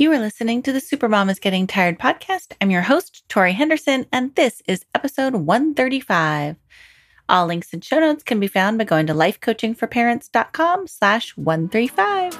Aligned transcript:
You 0.00 0.12
are 0.12 0.20
listening 0.20 0.62
to 0.62 0.72
the 0.72 0.78
Supermom 0.78 1.28
is 1.28 1.40
Getting 1.40 1.66
Tired 1.66 1.98
podcast. 1.98 2.52
I'm 2.60 2.70
your 2.70 2.82
host, 2.82 3.24
Tori 3.28 3.52
Henderson, 3.52 4.06
and 4.12 4.32
this 4.36 4.62
is 4.68 4.84
episode 4.94 5.34
135. 5.34 6.54
All 7.28 7.46
links 7.46 7.72
and 7.72 7.84
show 7.84 7.98
notes 7.98 8.22
can 8.22 8.38
be 8.38 8.46
found 8.46 8.78
by 8.78 8.84
going 8.84 9.08
to 9.08 9.12
lifecoachingforparents.com 9.12 10.86
slash 10.86 11.36
135. 11.36 12.38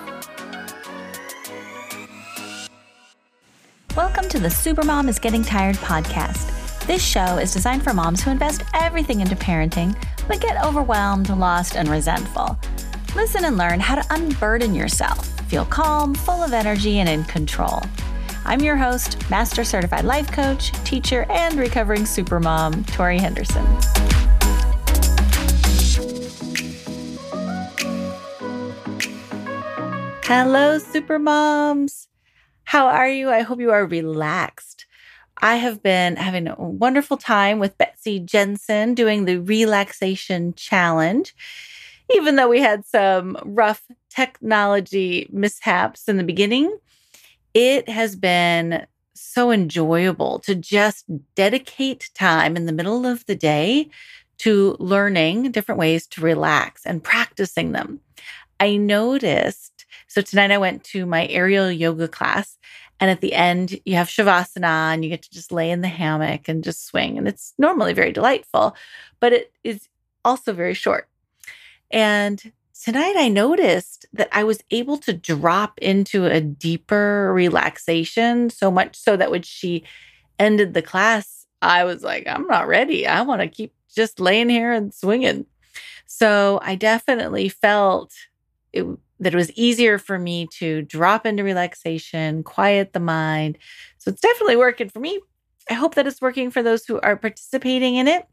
Welcome 3.97 4.29
to 4.29 4.39
the 4.39 4.47
Supermom 4.47 5.09
is 5.09 5.19
Getting 5.19 5.43
Tired 5.43 5.75
podcast. 5.79 6.87
This 6.87 7.05
show 7.05 7.39
is 7.39 7.53
designed 7.53 7.83
for 7.83 7.93
moms 7.93 8.23
who 8.23 8.31
invest 8.31 8.63
everything 8.73 9.21
into 9.21 9.35
parenting, 9.35 10.01
but 10.29 10.41
get 10.41 10.65
overwhelmed, 10.65 11.29
lost, 11.31 11.75
and 11.75 11.89
resentful. 11.89 12.57
Listen 13.19 13.47
and 13.47 13.57
learn 13.57 13.81
how 13.81 13.97
to 13.97 14.15
unburden 14.15 14.77
yourself 14.77 15.27
feel 15.49 15.65
calm, 15.65 16.15
full 16.15 16.41
of 16.41 16.53
energy, 16.53 17.01
and 17.01 17.09
in 17.09 17.25
control. 17.25 17.83
I'm 18.45 18.61
your 18.61 18.77
host, 18.77 19.29
Master 19.29 19.65
Certified 19.65 20.05
Life 20.05 20.31
Coach, 20.31 20.71
teacher, 20.85 21.27
and 21.29 21.59
recovering 21.59 22.03
supermom, 22.03 22.87
Tori 22.93 23.19
Henderson. 23.19 23.67
Hello, 30.23 30.79
supermoms. 30.79 32.07
How 32.63 32.87
are 32.87 33.09
you? 33.09 33.31
I 33.31 33.41
hope 33.41 33.59
you 33.59 33.73
are 33.73 33.85
relaxed. 33.85 34.87
I 35.37 35.57
have 35.57 35.83
been 35.83 36.15
having 36.15 36.47
a 36.47 36.55
wonderful 36.57 37.17
time 37.17 37.59
with 37.59 37.79
Betsy 37.79 38.21
Jensen 38.21 38.95
doing 38.95 39.25
the 39.25 39.39
relaxation 39.39 40.55
challenge 40.55 41.35
even 42.15 42.37
though 42.37 42.49
we 42.49 42.61
had 42.61 42.85
some 42.87 43.37
rough 43.45 43.83
technology 44.11 45.29
mishaps 45.31 46.09
in 46.09 46.17
the 46.17 46.25
beginning, 46.25 46.77
it 47.55 47.89
has 47.89 48.17
been 48.17 48.87
so 49.15 49.51
enjoyable 49.51 50.39
to 50.41 50.55
just 50.55 51.05
dedicate 51.35 52.11
time 52.15 52.57
in 52.57 52.67
the 52.67 52.73
middle 52.73 53.05
of 53.05 53.27
the 53.27 53.35
day 53.35 53.89
to 54.39 54.77
learning 54.79 55.51
different 55.51 55.79
ways 55.79 56.07
to 56.07 56.21
relax 56.21 56.87
and 56.87 57.03
practicing 57.03 57.73
them. 57.73 58.01
I 58.61 58.77
noticed, 58.77 59.87
so 60.07 60.21
tonight 60.21 60.51
I 60.51 60.59
went 60.59 60.85
to 60.85 61.07
my 61.07 61.27
aerial 61.27 61.71
yoga 61.71 62.09
class. 62.09 62.59
And 63.01 63.11
at 63.11 63.21
the 63.21 63.35
end, 63.35 63.79
you 63.85 63.95
have 63.95 64.09
Shavasana 64.09 64.93
and 64.93 65.05
you 65.05 65.11
get 65.11 65.23
to 65.23 65.31
just 65.31 65.53
lay 65.53 65.71
in 65.71 65.83
the 65.83 65.89
hammock 65.89 66.49
and 66.49 66.65
just 66.65 66.87
swing. 66.87 67.17
And 67.17 67.29
it's 67.29 67.55
normally 67.57 67.93
very 67.93 68.13
delightful, 68.13 68.75
but 69.21 69.33
it 69.33 69.53
is 69.63 69.89
also 70.25 70.53
very 70.53 70.75
short. 70.75 71.09
And 71.91 72.53
tonight 72.83 73.15
I 73.17 73.29
noticed 73.29 74.07
that 74.13 74.29
I 74.33 74.45
was 74.45 74.61
able 74.71 74.99
to 74.99 75.13
drop 75.13 75.79
into 75.79 76.27
a 76.27 76.41
deeper 76.41 77.33
relaxation 77.33 78.51
so 78.51 78.71
much 78.71 78.97
so 78.97 79.17
that 79.17 79.31
when 79.31 79.43
she 79.43 79.85
ended 80.39 80.75
the 80.75 80.83
class, 80.83 81.47
I 81.61 81.85
was 81.85 82.03
like, 82.03 82.27
I'm 82.27 82.47
not 82.47 82.69
ready. 82.69 83.07
I 83.07 83.23
want 83.23 83.41
to 83.41 83.49
keep 83.49 83.73
just 83.95 84.21
laying 84.21 84.49
here 84.49 84.73
and 84.73 84.95
swinging. 84.95 85.47
So 86.07 86.61
I 86.63 86.75
definitely 86.75 87.49
felt 87.49 88.13
it, 88.73 88.87
that 89.21 89.35
it 89.35 89.37
was 89.37 89.51
easier 89.53 89.99
for 89.99 90.19
me 90.19 90.47
to 90.59 90.83
drop 90.83 91.27
into 91.27 91.43
relaxation, 91.43 92.43
quiet 92.43 92.93
the 92.93 93.01
mind. 93.01 93.59
So 93.99 94.11
it's 94.11 94.21
definitely 94.21 94.57
working 94.57 94.89
for 94.89 95.01
me. 95.01 95.21
I 95.69 95.75
hope 95.75 95.97
that 95.97 96.07
it's 96.07 96.21
working 96.21 96.51
for 96.51 96.63
those 96.63 96.85
who 96.87 97.01
are 97.01 97.17
participating 97.17 97.97
in 97.97 98.09
it. 98.09 98.27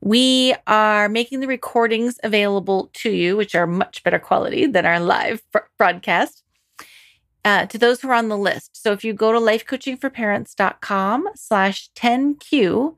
We 0.00 0.54
are 0.66 1.08
making 1.08 1.40
the 1.40 1.46
recordings 1.46 2.18
available 2.22 2.90
to 2.94 3.10
you, 3.10 3.36
which 3.36 3.54
are 3.54 3.66
much 3.66 4.02
better 4.02 4.18
quality 4.18 4.66
than 4.66 4.86
our 4.86 5.00
live 5.00 5.42
broadcast. 5.76 6.42
Uh, 7.42 7.64
to 7.64 7.78
those 7.78 8.02
who 8.02 8.08
are 8.10 8.14
on 8.14 8.28
the 8.28 8.36
list. 8.36 8.76
So 8.76 8.92
if 8.92 9.02
you 9.02 9.14
go 9.14 9.32
to 9.32 9.38
lifecoachingforparents.com 9.38 11.28
slash 11.34 11.90
10Q, 11.96 12.96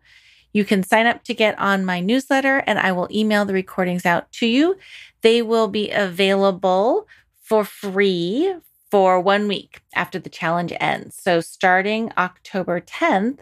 you 0.52 0.64
can 0.64 0.82
sign 0.82 1.06
up 1.06 1.22
to 1.24 1.34
get 1.34 1.56
on 1.60 1.84
my 1.84 2.00
newsletter 2.00 2.58
and 2.66 2.78
I 2.78 2.90
will 2.90 3.08
email 3.10 3.44
the 3.44 3.54
recordings 3.54 4.04
out 4.04 4.30
to 4.32 4.46
you. 4.46 4.76
They 5.22 5.42
will 5.42 5.68
be 5.68 5.90
available 5.90 7.06
for 7.40 7.64
free 7.64 8.54
for 8.90 9.20
one 9.20 9.48
week 9.48 9.80
after 9.94 10.18
the 10.18 10.28
challenge 10.28 10.72
ends. 10.78 11.16
So 11.16 11.40
starting 11.40 12.12
October 12.18 12.80
10th, 12.80 13.38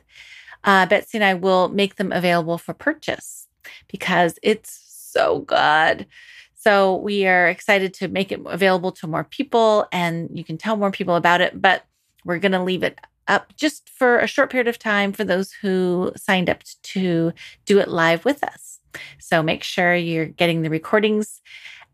uh, 0.65 0.87
Betsy 0.87 1.19
and 1.19 1.25
I 1.25 1.35
will 1.35 1.69
make 1.69 1.97
them 1.97 2.13
available 2.13 2.59
for 2.59 2.75
purchase 2.75 3.47
because 3.89 4.39
it's 4.43 4.71
so 5.13 5.41
good. 5.41 6.07
So 6.55 6.97
we 6.97 7.27
are 7.27 7.49
excited 7.49 7.95
to 7.95 8.09
make 8.09 8.31
it 8.31 8.41
available 8.45 8.93
to 8.93 9.07
more 9.07 9.25
people 9.25 9.87
and 9.93 10.29
you 10.33 10.45
can 10.45 10.59
tell 10.59 10.77
more 10.77 10.91
people 10.91 11.17
about 11.17 11.41
it, 11.41 11.61
but 11.61 11.85
we're 12.25 12.39
going 12.39 12.53
to 12.53 12.63
leave 12.63 12.83
it 12.83 12.99
up 13.29 13.55
just 13.57 13.89
for 13.89 14.19
a 14.19 14.27
short 14.27 14.51
period 14.51 14.69
of 14.69 14.79
time 14.79 15.13
for 15.13 15.25
those 15.25 15.53
who 15.53 16.13
signed 16.17 16.51
up 16.51 16.63
to 16.83 17.33
do 17.65 17.79
it 17.79 17.89
live 17.89 18.25
with 18.25 18.45
us. 18.45 18.81
So 19.19 19.43
make 19.43 19.63
sure 19.63 19.95
you're 19.95 20.27
getting 20.27 20.63
the 20.63 20.71
recordings 20.71 21.41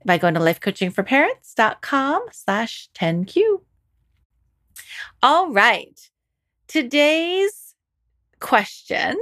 by 0.05 0.19
going 0.19 0.35
to 0.35 0.41
lifecoachingforparents.com 0.41 2.27
slash 2.33 2.89
10Q. 2.95 3.61
All 5.23 5.53
right. 5.53 6.01
Today's 6.69 7.66
question 8.41 9.17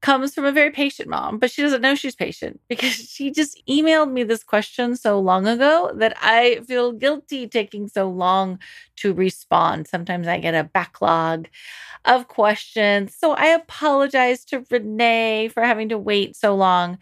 comes 0.00 0.34
from 0.34 0.44
a 0.44 0.52
very 0.52 0.70
patient 0.70 1.08
mom, 1.08 1.38
but 1.38 1.50
she 1.50 1.62
doesn't 1.62 1.82
know 1.82 1.94
she's 1.94 2.14
patient 2.14 2.60
because 2.68 2.94
she 2.94 3.30
just 3.30 3.60
emailed 3.68 4.10
me 4.10 4.22
this 4.22 4.42
question 4.42 4.96
so 4.96 5.18
long 5.18 5.46
ago 5.46 5.92
that 5.94 6.16
I 6.20 6.60
feel 6.66 6.92
guilty 6.92 7.46
taking 7.46 7.88
so 7.88 8.08
long 8.08 8.58
to 8.96 9.12
respond. 9.12 9.88
Sometimes 9.88 10.26
I 10.26 10.38
get 10.38 10.54
a 10.54 10.64
backlog 10.64 11.48
of 12.04 12.28
questions. 12.28 13.14
So 13.14 13.32
I 13.32 13.46
apologize 13.48 14.44
to 14.46 14.64
Renee 14.70 15.48
for 15.48 15.62
having 15.62 15.90
to 15.90 15.98
wait 15.98 16.34
so 16.34 16.54
long. 16.56 16.98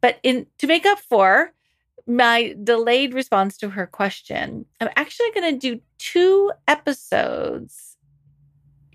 But 0.00 0.18
in 0.22 0.46
to 0.58 0.66
make 0.66 0.84
up 0.84 0.98
for 0.98 1.52
my 2.06 2.54
delayed 2.62 3.14
response 3.14 3.56
to 3.58 3.70
her 3.70 3.86
question, 3.86 4.66
I'm 4.80 4.90
actually 4.94 5.30
going 5.32 5.54
to 5.54 5.58
do 5.58 5.80
two 5.98 6.52
episodes 6.68 7.95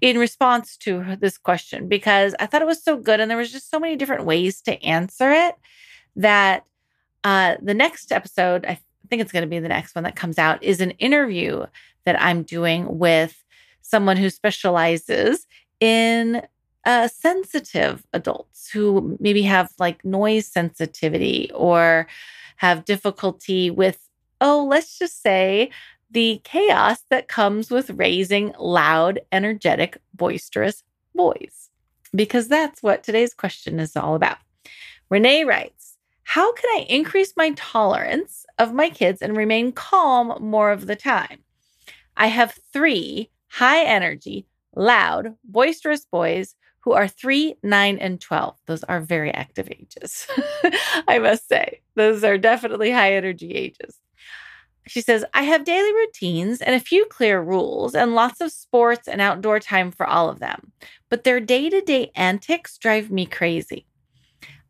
in 0.02 0.18
response 0.18 0.76
to 0.78 1.16
this 1.20 1.38
question 1.38 1.88
because 1.88 2.36
I 2.40 2.48
thought 2.48 2.64
it 2.64 2.68
was 2.68 2.84
so 2.84 2.98
good 2.98 3.20
and 3.20 3.30
there 3.30 3.38
was 3.38 3.52
just 3.52 3.70
so 3.70 3.80
many 3.80 3.96
different 3.96 4.26
ways 4.26 4.62
to 4.64 4.84
answer 4.84 5.32
it 5.32 5.56
that 6.16 6.66
uh, 7.24 7.56
the 7.62 7.76
next 7.76 8.12
episode, 8.12 8.66
I 8.66 8.80
think 9.10 9.22
it's 9.22 9.32
going 9.32 9.44
to 9.44 9.48
be 9.48 9.60
the 9.60 9.70
next 9.70 9.94
one 9.94 10.04
that 10.04 10.16
comes 10.16 10.40
out, 10.40 10.64
is 10.64 10.82
an 10.82 10.92
interview 10.92 11.66
that 12.06 12.20
I'm 12.20 12.42
doing 12.42 12.98
with 12.98 13.44
someone 13.82 14.18
who 14.18 14.32
specializes 14.32 15.46
in 15.80 16.42
uh, 16.86 17.08
sensitive 17.08 18.04
adults 18.12 18.70
who 18.72 19.18
maybe 19.20 19.44
have 19.44 19.72
like 19.78 20.04
noise 20.04 20.48
sensitivity 20.48 21.52
or 21.54 22.08
have 22.58 22.86
difficulty 22.86 23.70
with, 23.70 24.00
oh, 24.40 24.66
let's 24.66 24.98
just 24.98 25.22
say 25.22 25.70
the 26.12 26.42
chaos 26.44 27.00
that 27.10 27.28
comes 27.28 27.72
with 27.72 27.90
raising 27.92 28.54
loud, 28.60 29.22
energetic, 29.32 29.98
boisterous 30.14 30.84
boys. 31.16 31.70
Because 32.14 32.48
that's 32.50 32.84
what 32.84 33.04
today's 33.04 33.34
question 33.34 33.80
is 33.80 33.96
all 33.96 34.16
about. 34.16 34.38
Renee 35.10 35.46
writes 35.46 35.98
How 36.24 36.54
can 36.54 36.70
I 36.72 36.86
increase 36.90 37.34
my 37.38 37.52
tolerance 37.56 38.46
of 38.60 38.74
my 38.74 38.90
kids 38.90 39.22
and 39.22 39.36
remain 39.36 39.72
calm 39.72 40.38
more 40.42 40.72
of 40.72 40.88
the 40.88 40.96
time? 40.96 41.40
I 42.18 42.28
have 42.28 42.60
three 42.74 43.30
high 43.50 43.84
energy, 43.84 44.46
loud, 44.76 45.36
boisterous 45.44 46.06
boys 46.06 46.56
who 46.82 46.94
are 46.94 47.08
three, 47.08 47.56
nine, 47.64 47.98
and 48.00 48.20
12. 48.20 48.56
Those 48.66 48.84
are 48.86 49.00
very 49.00 49.32
active 49.32 49.70
ages, 49.70 50.28
I 51.08 51.20
must 51.20 51.48
say. 51.48 51.82
Those 51.96 52.24
are 52.24 52.38
definitely 52.38 52.92
high 52.92 53.14
energy 53.14 53.52
ages. 53.52 53.98
She 54.92 55.00
says, 55.00 55.24
I 55.34 55.44
have 55.44 55.64
daily 55.64 55.94
routines 55.94 56.62
and 56.62 56.76
a 56.76 56.80
few 56.82 57.06
clear 57.06 57.42
rules 57.42 57.96
and 57.96 58.14
lots 58.14 58.42
of 58.42 58.52
sports 58.52 59.08
and 59.08 59.22
outdoor 59.22 59.62
time 59.62 59.90
for 59.90 60.06
all 60.06 60.28
of 60.28 60.40
them, 60.40 60.74
but 61.10 61.24
their 61.24 61.40
day 61.40 61.70
to 61.70 61.80
day 61.80 62.12
antics 62.14 62.78
drive 62.78 63.10
me 63.10 63.26
crazy. 63.26 63.86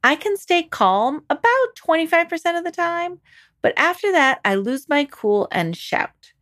I 0.04 0.16
can 0.16 0.38
stay 0.38 0.62
calm 0.62 1.24
about 1.32 1.76
25% 1.76 2.56
of 2.56 2.64
the 2.64 2.70
time, 2.70 3.20
but 3.64 3.74
after 3.76 4.12
that, 4.12 4.42
I 4.46 4.54
lose 4.54 4.88
my 4.88 5.06
cool 5.06 5.48
and 5.52 5.76
shout. 5.76 6.34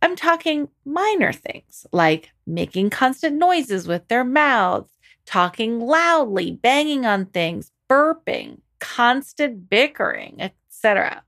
I'm 0.00 0.16
talking 0.16 0.68
minor 0.86 1.34
things 1.34 1.86
like 1.92 2.30
making 2.46 2.88
constant 2.88 3.36
noises 3.36 3.86
with 3.86 4.08
their 4.08 4.24
mouths, 4.24 4.96
talking 5.26 5.78
loudly, 5.78 6.52
banging 6.52 7.04
on 7.04 7.26
things, 7.26 7.70
burping, 7.86 8.62
constant 8.80 9.68
bickering, 9.68 10.40
etc. 10.40 11.22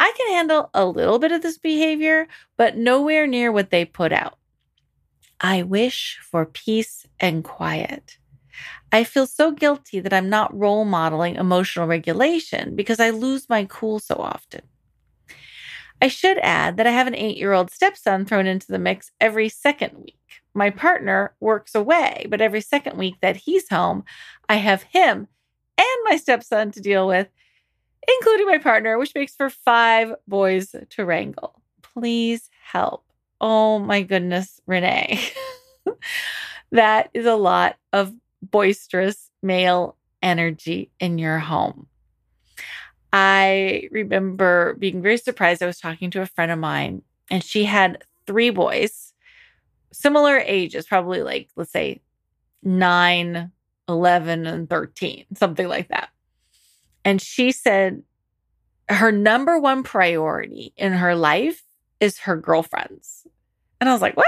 I 0.00 0.12
can 0.16 0.34
handle 0.34 0.70
a 0.74 0.86
little 0.86 1.18
bit 1.18 1.32
of 1.32 1.42
this 1.42 1.58
behavior, 1.58 2.28
but 2.56 2.76
nowhere 2.76 3.26
near 3.26 3.50
what 3.50 3.70
they 3.70 3.84
put 3.84 4.12
out. 4.12 4.38
I 5.40 5.62
wish 5.62 6.18
for 6.22 6.46
peace 6.46 7.06
and 7.20 7.44
quiet. 7.44 8.18
I 8.90 9.04
feel 9.04 9.26
so 9.26 9.52
guilty 9.52 10.00
that 10.00 10.12
I'm 10.12 10.28
not 10.28 10.56
role 10.56 10.84
modeling 10.84 11.36
emotional 11.36 11.86
regulation 11.86 12.74
because 12.74 13.00
I 13.00 13.10
lose 13.10 13.48
my 13.48 13.64
cool 13.64 13.98
so 13.98 14.16
often. 14.16 14.62
I 16.00 16.08
should 16.08 16.38
add 16.38 16.76
that 16.76 16.86
I 16.86 16.92
have 16.92 17.06
an 17.06 17.14
eight 17.14 17.36
year 17.36 17.52
old 17.52 17.70
stepson 17.70 18.24
thrown 18.24 18.46
into 18.46 18.68
the 18.68 18.78
mix 18.78 19.10
every 19.20 19.48
second 19.48 19.92
week. 19.98 20.14
My 20.54 20.70
partner 20.70 21.34
works 21.40 21.74
away, 21.74 22.26
but 22.28 22.40
every 22.40 22.60
second 22.60 22.96
week 22.96 23.16
that 23.20 23.36
he's 23.36 23.68
home, 23.68 24.04
I 24.48 24.56
have 24.56 24.84
him 24.84 25.28
and 25.76 26.04
my 26.04 26.16
stepson 26.16 26.72
to 26.72 26.80
deal 26.80 27.06
with, 27.06 27.28
including 28.08 28.46
my 28.46 28.58
partner, 28.58 28.98
which 28.98 29.14
makes 29.14 29.34
for 29.34 29.50
five 29.50 30.14
boys 30.26 30.74
to 30.90 31.04
wrangle. 31.04 31.60
Please 31.82 32.50
help. 32.62 33.04
Oh 33.40 33.78
my 33.78 34.02
goodness, 34.02 34.60
Renee. 34.66 35.20
that 36.72 37.10
is 37.14 37.26
a 37.26 37.36
lot 37.36 37.76
of 37.92 38.14
boisterous 38.42 39.30
male 39.42 39.96
energy 40.22 40.90
in 40.98 41.18
your 41.18 41.38
home. 41.38 41.86
I 43.12 43.88
remember 43.90 44.74
being 44.78 45.00
very 45.00 45.16
surprised. 45.16 45.62
I 45.62 45.66
was 45.66 45.80
talking 45.80 46.10
to 46.10 46.22
a 46.22 46.26
friend 46.26 46.50
of 46.52 46.58
mine, 46.58 47.02
and 47.30 47.42
she 47.42 47.64
had 47.64 48.04
three 48.26 48.50
boys, 48.50 49.14
similar 49.92 50.38
ages, 50.38 50.86
probably 50.86 51.22
like, 51.22 51.48
let's 51.56 51.72
say, 51.72 52.02
nine, 52.62 53.50
11, 53.88 54.46
and 54.46 54.68
13, 54.68 55.24
something 55.34 55.68
like 55.68 55.88
that. 55.88 56.10
And 57.08 57.22
she 57.22 57.52
said 57.52 58.02
her 58.90 59.10
number 59.10 59.58
one 59.58 59.82
priority 59.82 60.74
in 60.76 60.92
her 60.92 61.14
life 61.14 61.62
is 62.00 62.18
her 62.18 62.36
girlfriends. 62.36 63.26
And 63.80 63.88
I 63.88 63.94
was 63.94 64.02
like, 64.02 64.14
what? 64.14 64.26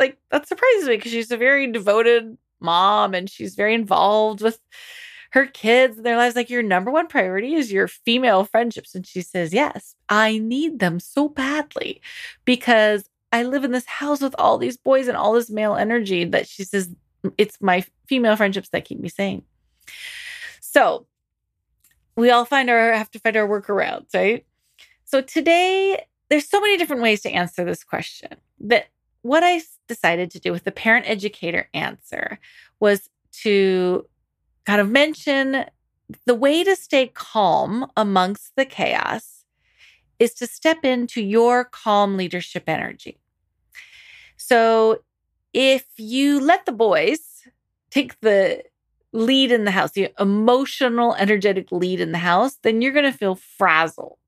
Like, 0.00 0.16
that 0.30 0.48
surprises 0.48 0.88
me 0.88 0.96
because 0.96 1.12
she's 1.12 1.30
a 1.30 1.36
very 1.36 1.70
devoted 1.70 2.38
mom 2.60 3.12
and 3.12 3.28
she's 3.28 3.54
very 3.54 3.74
involved 3.74 4.40
with 4.40 4.58
her 5.32 5.44
kids 5.44 5.98
and 5.98 6.06
their 6.06 6.16
lives. 6.16 6.34
Like, 6.34 6.48
your 6.48 6.62
number 6.62 6.90
one 6.90 7.08
priority 7.08 7.54
is 7.54 7.70
your 7.70 7.88
female 7.88 8.44
friendships. 8.44 8.94
And 8.94 9.06
she 9.06 9.20
says, 9.20 9.52
Yes, 9.52 9.94
I 10.08 10.38
need 10.38 10.78
them 10.78 11.00
so 11.00 11.28
badly 11.28 12.00
because 12.46 13.10
I 13.34 13.42
live 13.42 13.64
in 13.64 13.72
this 13.72 13.84
house 13.84 14.22
with 14.22 14.34
all 14.38 14.56
these 14.56 14.78
boys 14.78 15.08
and 15.08 15.16
all 15.16 15.34
this 15.34 15.50
male 15.50 15.74
energy 15.74 16.24
that 16.24 16.48
she 16.48 16.64
says 16.64 16.88
it's 17.36 17.60
my 17.60 17.84
female 18.06 18.36
friendships 18.36 18.70
that 18.70 18.86
keep 18.86 18.98
me 18.98 19.10
sane. 19.10 19.42
So 20.62 21.06
we 22.18 22.30
all 22.30 22.44
find 22.44 22.68
our 22.68 22.92
have 22.92 23.10
to 23.12 23.20
find 23.20 23.36
our 23.36 23.46
workarounds, 23.46 24.12
right? 24.12 24.44
So 25.04 25.20
today 25.20 26.04
there's 26.28 26.48
so 26.48 26.60
many 26.60 26.76
different 26.76 27.00
ways 27.00 27.20
to 27.22 27.30
answer 27.30 27.64
this 27.64 27.84
question. 27.84 28.36
That 28.60 28.86
what 29.22 29.44
I 29.44 29.62
decided 29.86 30.32
to 30.32 30.40
do 30.40 30.50
with 30.50 30.64
the 30.64 30.72
parent 30.72 31.08
educator 31.08 31.68
answer 31.72 32.40
was 32.80 33.08
to 33.44 34.06
kind 34.66 34.80
of 34.80 34.90
mention 34.90 35.64
the 36.26 36.34
way 36.34 36.64
to 36.64 36.74
stay 36.74 37.06
calm 37.06 37.88
amongst 37.96 38.56
the 38.56 38.64
chaos 38.64 39.44
is 40.18 40.34
to 40.34 40.46
step 40.48 40.84
into 40.84 41.22
your 41.22 41.64
calm 41.64 42.16
leadership 42.16 42.64
energy. 42.66 43.20
So 44.36 45.02
if 45.52 45.84
you 45.96 46.40
let 46.40 46.66
the 46.66 46.72
boys 46.72 47.44
take 47.90 48.18
the 48.20 48.64
lead 49.18 49.52
in 49.52 49.64
the 49.64 49.70
house, 49.70 49.92
the 49.92 50.10
emotional, 50.18 51.14
energetic 51.14 51.70
lead 51.72 52.00
in 52.00 52.12
the 52.12 52.18
house, 52.18 52.58
then 52.62 52.80
you're 52.80 52.92
going 52.92 53.10
to 53.10 53.16
feel 53.16 53.34
frazzled. 53.34 54.18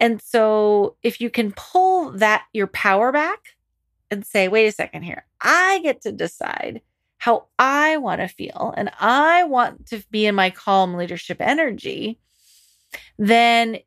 And 0.00 0.22
so 0.22 0.96
if 1.02 1.20
you 1.20 1.30
can 1.30 1.52
pull 1.52 2.12
that, 2.12 2.44
your 2.52 2.68
power 2.68 3.10
back 3.10 3.40
and 4.10 4.24
say, 4.24 4.48
wait 4.48 4.66
a 4.66 4.72
second 4.72 5.02
here, 5.02 5.26
I 5.40 5.80
get 5.82 6.02
to 6.02 6.12
decide 6.12 6.82
how 7.18 7.46
I 7.58 7.96
want 7.96 8.20
to 8.20 8.28
feel 8.28 8.72
and 8.76 8.90
I 9.00 9.44
want 9.44 9.86
to 9.86 10.02
be 10.10 10.26
in 10.26 10.36
my 10.36 10.50
calm 10.50 10.94
leadership 10.94 11.38
energy, 11.40 12.20
then 13.18 13.78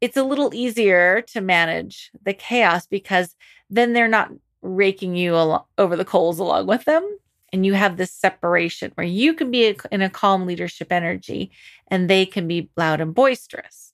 it's 0.00 0.16
a 0.16 0.22
little 0.22 0.54
easier 0.54 1.22
to 1.22 1.40
manage 1.40 2.10
the 2.22 2.34
chaos 2.34 2.86
because 2.86 3.34
then 3.70 3.94
they're 3.94 4.06
not 4.06 4.30
raking 4.62 5.16
you 5.16 5.34
al- 5.34 5.68
over 5.78 5.96
the 5.96 6.04
coals 6.04 6.38
along 6.38 6.66
with 6.66 6.84
them. 6.84 7.18
And 7.52 7.64
you 7.64 7.74
have 7.74 7.96
this 7.96 8.12
separation 8.12 8.92
where 8.94 9.06
you 9.06 9.32
can 9.34 9.50
be 9.50 9.74
in 9.90 10.02
a 10.02 10.10
calm 10.10 10.46
leadership 10.46 10.92
energy 10.92 11.50
and 11.88 12.08
they 12.08 12.26
can 12.26 12.46
be 12.46 12.70
loud 12.76 13.00
and 13.00 13.14
boisterous. 13.14 13.92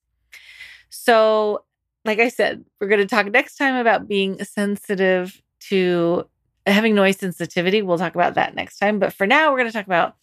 So, 0.91 1.65
like 2.05 2.19
I 2.19 2.29
said, 2.29 2.65
we're 2.81 2.89
going 2.89 3.01
to 3.01 3.07
talk 3.07 3.27
next 3.27 3.57
time 3.57 3.77
about 3.77 4.09
being 4.09 4.43
sensitive 4.45 5.41
to 5.69 6.29
having 6.67 6.95
noise 6.95 7.19
sensitivity. 7.19 7.83
We'll 7.83 7.99
talk 7.99 8.15
about 8.15 8.35
that 8.35 8.55
next 8.55 8.79
time. 8.79 8.99
But 8.99 9.13
for 9.13 9.27
now, 9.27 9.51
we're 9.51 9.59
going 9.59 9.71
to 9.71 9.77
talk 9.77 9.87
about 9.87 10.17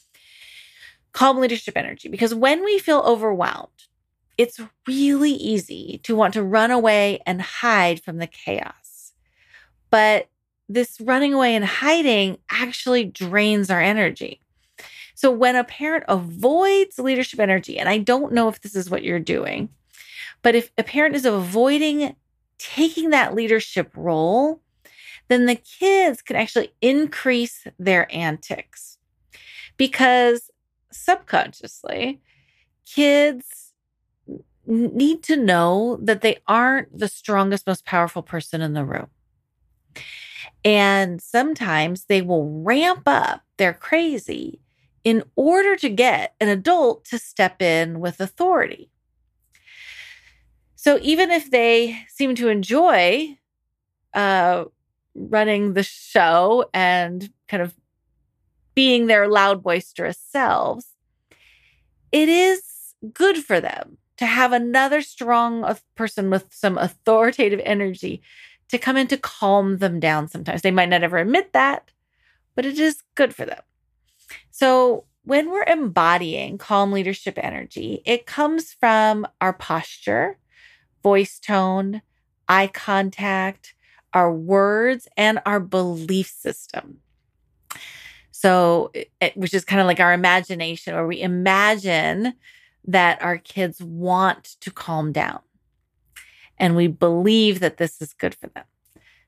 calm 1.13 1.39
leadership 1.39 1.77
energy 1.77 2.09
because 2.09 2.33
when 2.33 2.63
we 2.63 2.79
feel 2.79 2.99
overwhelmed, 2.99 3.69
it's 4.37 4.59
really 4.87 5.33
easy 5.33 5.99
to 6.03 6.15
want 6.15 6.33
to 6.33 6.43
run 6.43 6.71
away 6.71 7.21
and 7.25 7.41
hide 7.41 8.01
from 8.01 8.17
the 8.17 8.27
chaos. 8.27 9.13
But 9.91 10.29
this 10.73 10.99
running 11.01 11.33
away 11.33 11.55
and 11.55 11.65
hiding 11.65 12.37
actually 12.49 13.05
drains 13.05 13.69
our 13.69 13.81
energy. 13.81 14.41
So 15.15 15.29
when 15.29 15.55
a 15.55 15.63
parent 15.63 16.05
avoids 16.07 16.97
leadership 16.97 17.39
energy, 17.39 17.77
and 17.77 17.87
I 17.87 17.99
don't 17.99 18.33
know 18.33 18.47
if 18.47 18.61
this 18.61 18.75
is 18.75 18.89
what 18.89 19.03
you're 19.03 19.19
doing, 19.19 19.69
but 20.41 20.55
if 20.55 20.71
a 20.77 20.83
parent 20.83 21.15
is 21.15 21.25
avoiding 21.25 22.15
taking 22.57 23.09
that 23.09 23.35
leadership 23.35 23.91
role, 23.95 24.61
then 25.27 25.45
the 25.45 25.55
kids 25.55 26.21
can 26.21 26.35
actually 26.35 26.73
increase 26.81 27.65
their 27.77 28.07
antics 28.13 28.97
because 29.77 30.49
subconsciously, 30.91 32.21
kids 32.85 33.73
need 34.65 35.23
to 35.23 35.37
know 35.37 35.97
that 36.01 36.21
they 36.21 36.37
aren't 36.47 36.97
the 36.97 37.07
strongest, 37.07 37.67
most 37.67 37.85
powerful 37.85 38.21
person 38.21 38.61
in 38.61 38.73
the 38.73 38.85
room. 38.85 39.07
And 40.63 41.21
sometimes 41.21 42.05
they 42.05 42.21
will 42.21 42.61
ramp 42.61 43.03
up 43.07 43.41
their 43.57 43.73
crazy 43.73 44.59
in 45.03 45.23
order 45.35 45.75
to 45.75 45.89
get 45.89 46.35
an 46.39 46.47
adult 46.47 47.05
to 47.05 47.17
step 47.17 47.61
in 47.61 47.99
with 47.99 48.19
authority. 48.19 48.89
So 50.75 50.99
even 51.01 51.31
if 51.31 51.51
they 51.51 52.05
seem 52.07 52.35
to 52.35 52.49
enjoy 52.49 53.37
uh, 54.13 54.65
running 55.15 55.73
the 55.73 55.83
show 55.83 56.69
and 56.73 57.29
kind 57.47 57.63
of 57.63 57.73
being 58.73 59.07
their 59.07 59.27
loud, 59.27 59.63
boisterous 59.63 60.17
selves, 60.17 60.87
it 62.11 62.29
is 62.29 62.63
good 63.13 63.37
for 63.37 63.59
them 63.59 63.97
to 64.17 64.25
have 64.25 64.53
another 64.53 65.01
strong 65.01 65.75
person 65.95 66.29
with 66.29 66.45
some 66.51 66.77
authoritative 66.77 67.61
energy 67.63 68.21
to 68.71 68.77
come 68.77 68.97
in 68.97 69.07
to 69.07 69.17
calm 69.17 69.77
them 69.77 69.99
down 69.99 70.27
sometimes. 70.27 70.61
They 70.61 70.71
might 70.71 70.89
not 70.89 71.03
ever 71.03 71.17
admit 71.17 71.53
that, 71.53 71.91
but 72.55 72.65
it 72.65 72.79
is 72.79 73.03
good 73.15 73.35
for 73.35 73.45
them. 73.45 73.61
So, 74.49 75.05
when 75.23 75.51
we're 75.51 75.63
embodying 75.63 76.57
calm 76.57 76.91
leadership 76.91 77.37
energy, 77.37 78.01
it 78.05 78.25
comes 78.25 78.73
from 78.73 79.27
our 79.39 79.53
posture, 79.53 80.39
voice 81.03 81.37
tone, 81.37 82.01
eye 82.47 82.67
contact, 82.67 83.75
our 84.13 84.33
words, 84.33 85.07
and 85.15 85.39
our 85.45 85.59
belief 85.59 86.27
system. 86.27 87.01
So, 88.31 88.91
it, 88.93 89.37
which 89.37 89.53
is 89.53 89.63
kind 89.63 89.79
of 89.81 89.85
like 89.85 89.99
our 89.99 90.13
imagination, 90.13 90.95
where 90.95 91.05
we 91.05 91.21
imagine 91.21 92.33
that 92.85 93.21
our 93.21 93.37
kids 93.37 93.81
want 93.81 94.55
to 94.61 94.71
calm 94.71 95.11
down. 95.11 95.41
And 96.61 96.75
we 96.75 96.87
believe 96.87 97.59
that 97.59 97.77
this 97.77 98.01
is 98.03 98.13
good 98.13 98.35
for 98.35 98.47
them. 98.47 98.65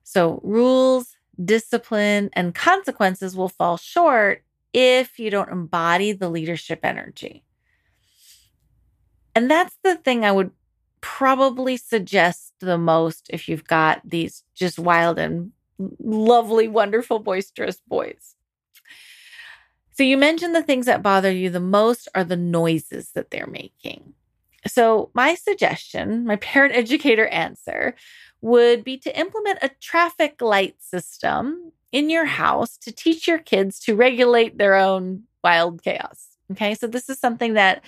So, 0.04 0.40
rules, 0.44 1.18
discipline, 1.44 2.30
and 2.34 2.54
consequences 2.54 3.36
will 3.36 3.50
fall 3.50 3.78
short 3.78 4.44
if 4.72 5.18
you 5.18 5.32
don't 5.32 5.50
embody 5.50 6.12
the 6.12 6.30
leadership 6.30 6.82
energy. 6.84 7.44
And 9.36 9.50
that's 9.50 9.76
the 9.84 9.96
thing 9.96 10.24
I 10.24 10.32
would 10.32 10.52
probably 11.02 11.76
suggest 11.76 12.54
the 12.60 12.78
most 12.78 13.32
if 13.32 13.50
you've 13.50 13.66
got 13.66 14.02
these 14.06 14.44
just 14.54 14.78
wild 14.78 15.18
and 15.18 15.52
lovely, 16.00 16.68
wonderful, 16.68 17.18
boisterous 17.18 17.82
boys. 17.88 18.36
So, 19.94 20.04
you 20.04 20.18
mentioned 20.18 20.54
the 20.54 20.62
things 20.62 20.86
that 20.86 21.02
bother 21.02 21.32
you 21.32 21.50
the 21.50 21.60
most 21.60 22.08
are 22.14 22.24
the 22.24 22.38
noises 22.38 23.10
that 23.14 23.32
they're 23.32 23.48
making. 23.48 24.14
So, 24.68 25.12
my 25.14 25.36
suggestion, 25.36 26.26
my 26.26 26.36
parent 26.38 26.76
educator 26.76 27.28
answer, 27.28 27.96
would 28.42 28.84
be 28.84 28.98
to 28.98 29.20
implement 29.20 29.60
a 29.62 29.72
traffic 29.82 30.42
light 30.42 30.76
system 30.80 31.72
in 31.92 32.10
your 32.10 32.26
house 32.26 32.78
to 32.78 32.92
teach 32.92 33.28
your 33.28 33.38
kids 33.38 33.80
to 33.80 33.96
regulate 33.96 34.58
their 34.58 34.76
own 34.76 35.24
wild 35.44 35.82
chaos. 35.84 36.28
Okay, 36.52 36.76
so 36.76 36.88
this 36.88 37.10
is 37.10 37.20
something 37.20 37.54
that 37.54 37.84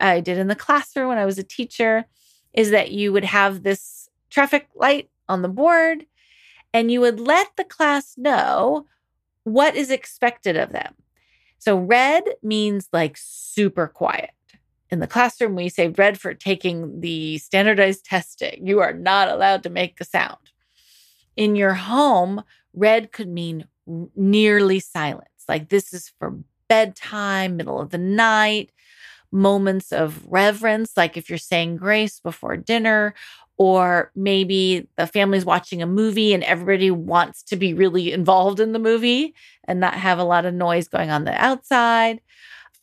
I 0.00 0.20
did 0.20 0.38
in 0.38 0.48
the 0.48 0.54
classroom 0.54 1.08
when 1.08 1.18
I 1.18 1.24
was 1.24 1.38
a 1.38 1.44
teacher 1.44 2.04
is 2.52 2.70
that 2.70 2.90
you 2.90 3.12
would 3.12 3.24
have 3.24 3.62
this 3.62 4.08
traffic 4.30 4.68
light 4.74 5.08
on 5.28 5.42
the 5.42 5.48
board 5.48 6.06
and 6.72 6.90
you 6.90 7.00
would 7.00 7.20
let 7.20 7.48
the 7.56 7.64
class 7.64 8.14
know 8.18 8.86
what 9.44 9.76
is 9.76 9.90
expected 9.90 10.56
of 10.56 10.72
them. 10.72 10.94
So, 11.58 11.78
red 11.78 12.24
means 12.42 12.88
like 12.92 13.16
super 13.16 13.86
quiet. 13.86 14.30
In 14.94 15.00
the 15.00 15.08
classroom, 15.08 15.56
we 15.56 15.68
say 15.70 15.88
red 15.88 16.20
for 16.20 16.34
taking 16.34 17.00
the 17.00 17.38
standardized 17.38 18.04
testing. 18.04 18.64
You 18.64 18.78
are 18.78 18.92
not 18.92 19.26
allowed 19.26 19.64
to 19.64 19.68
make 19.68 20.00
a 20.00 20.04
sound. 20.04 20.38
In 21.36 21.56
your 21.56 21.74
home, 21.74 22.44
red 22.72 23.10
could 23.10 23.26
mean 23.26 23.66
nearly 24.14 24.78
silence. 24.78 25.26
Like 25.48 25.68
this 25.68 25.92
is 25.92 26.12
for 26.20 26.38
bedtime, 26.68 27.56
middle 27.56 27.80
of 27.80 27.90
the 27.90 27.98
night, 27.98 28.70
moments 29.32 29.90
of 29.90 30.24
reverence, 30.28 30.96
like 30.96 31.16
if 31.16 31.28
you're 31.28 31.38
saying 31.38 31.76
grace 31.76 32.20
before 32.20 32.56
dinner, 32.56 33.14
or 33.56 34.12
maybe 34.14 34.86
the 34.96 35.08
family's 35.08 35.44
watching 35.44 35.82
a 35.82 35.88
movie 35.88 36.32
and 36.32 36.44
everybody 36.44 36.92
wants 36.92 37.42
to 37.42 37.56
be 37.56 37.74
really 37.74 38.12
involved 38.12 38.60
in 38.60 38.70
the 38.70 38.78
movie 38.78 39.34
and 39.64 39.80
not 39.80 39.94
have 39.94 40.20
a 40.20 40.24
lot 40.24 40.46
of 40.46 40.54
noise 40.54 40.86
going 40.86 41.10
on 41.10 41.24
the 41.24 41.34
outside. 41.34 42.20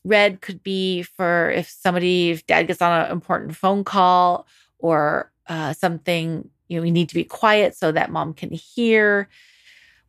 Red 0.03 0.41
could 0.41 0.63
be 0.63 1.03
for 1.03 1.51
if 1.51 1.69
somebody, 1.69 2.31
if 2.31 2.45
dad 2.47 2.67
gets 2.67 2.81
on 2.81 3.05
an 3.05 3.11
important 3.11 3.55
phone 3.55 3.83
call 3.83 4.47
or 4.79 5.31
uh, 5.47 5.73
something, 5.73 6.49
you 6.67 6.77
know, 6.77 6.81
we 6.81 6.91
need 6.91 7.09
to 7.09 7.15
be 7.15 7.23
quiet 7.23 7.75
so 7.75 7.91
that 7.91 8.11
mom 8.11 8.33
can 8.33 8.51
hear 8.51 9.29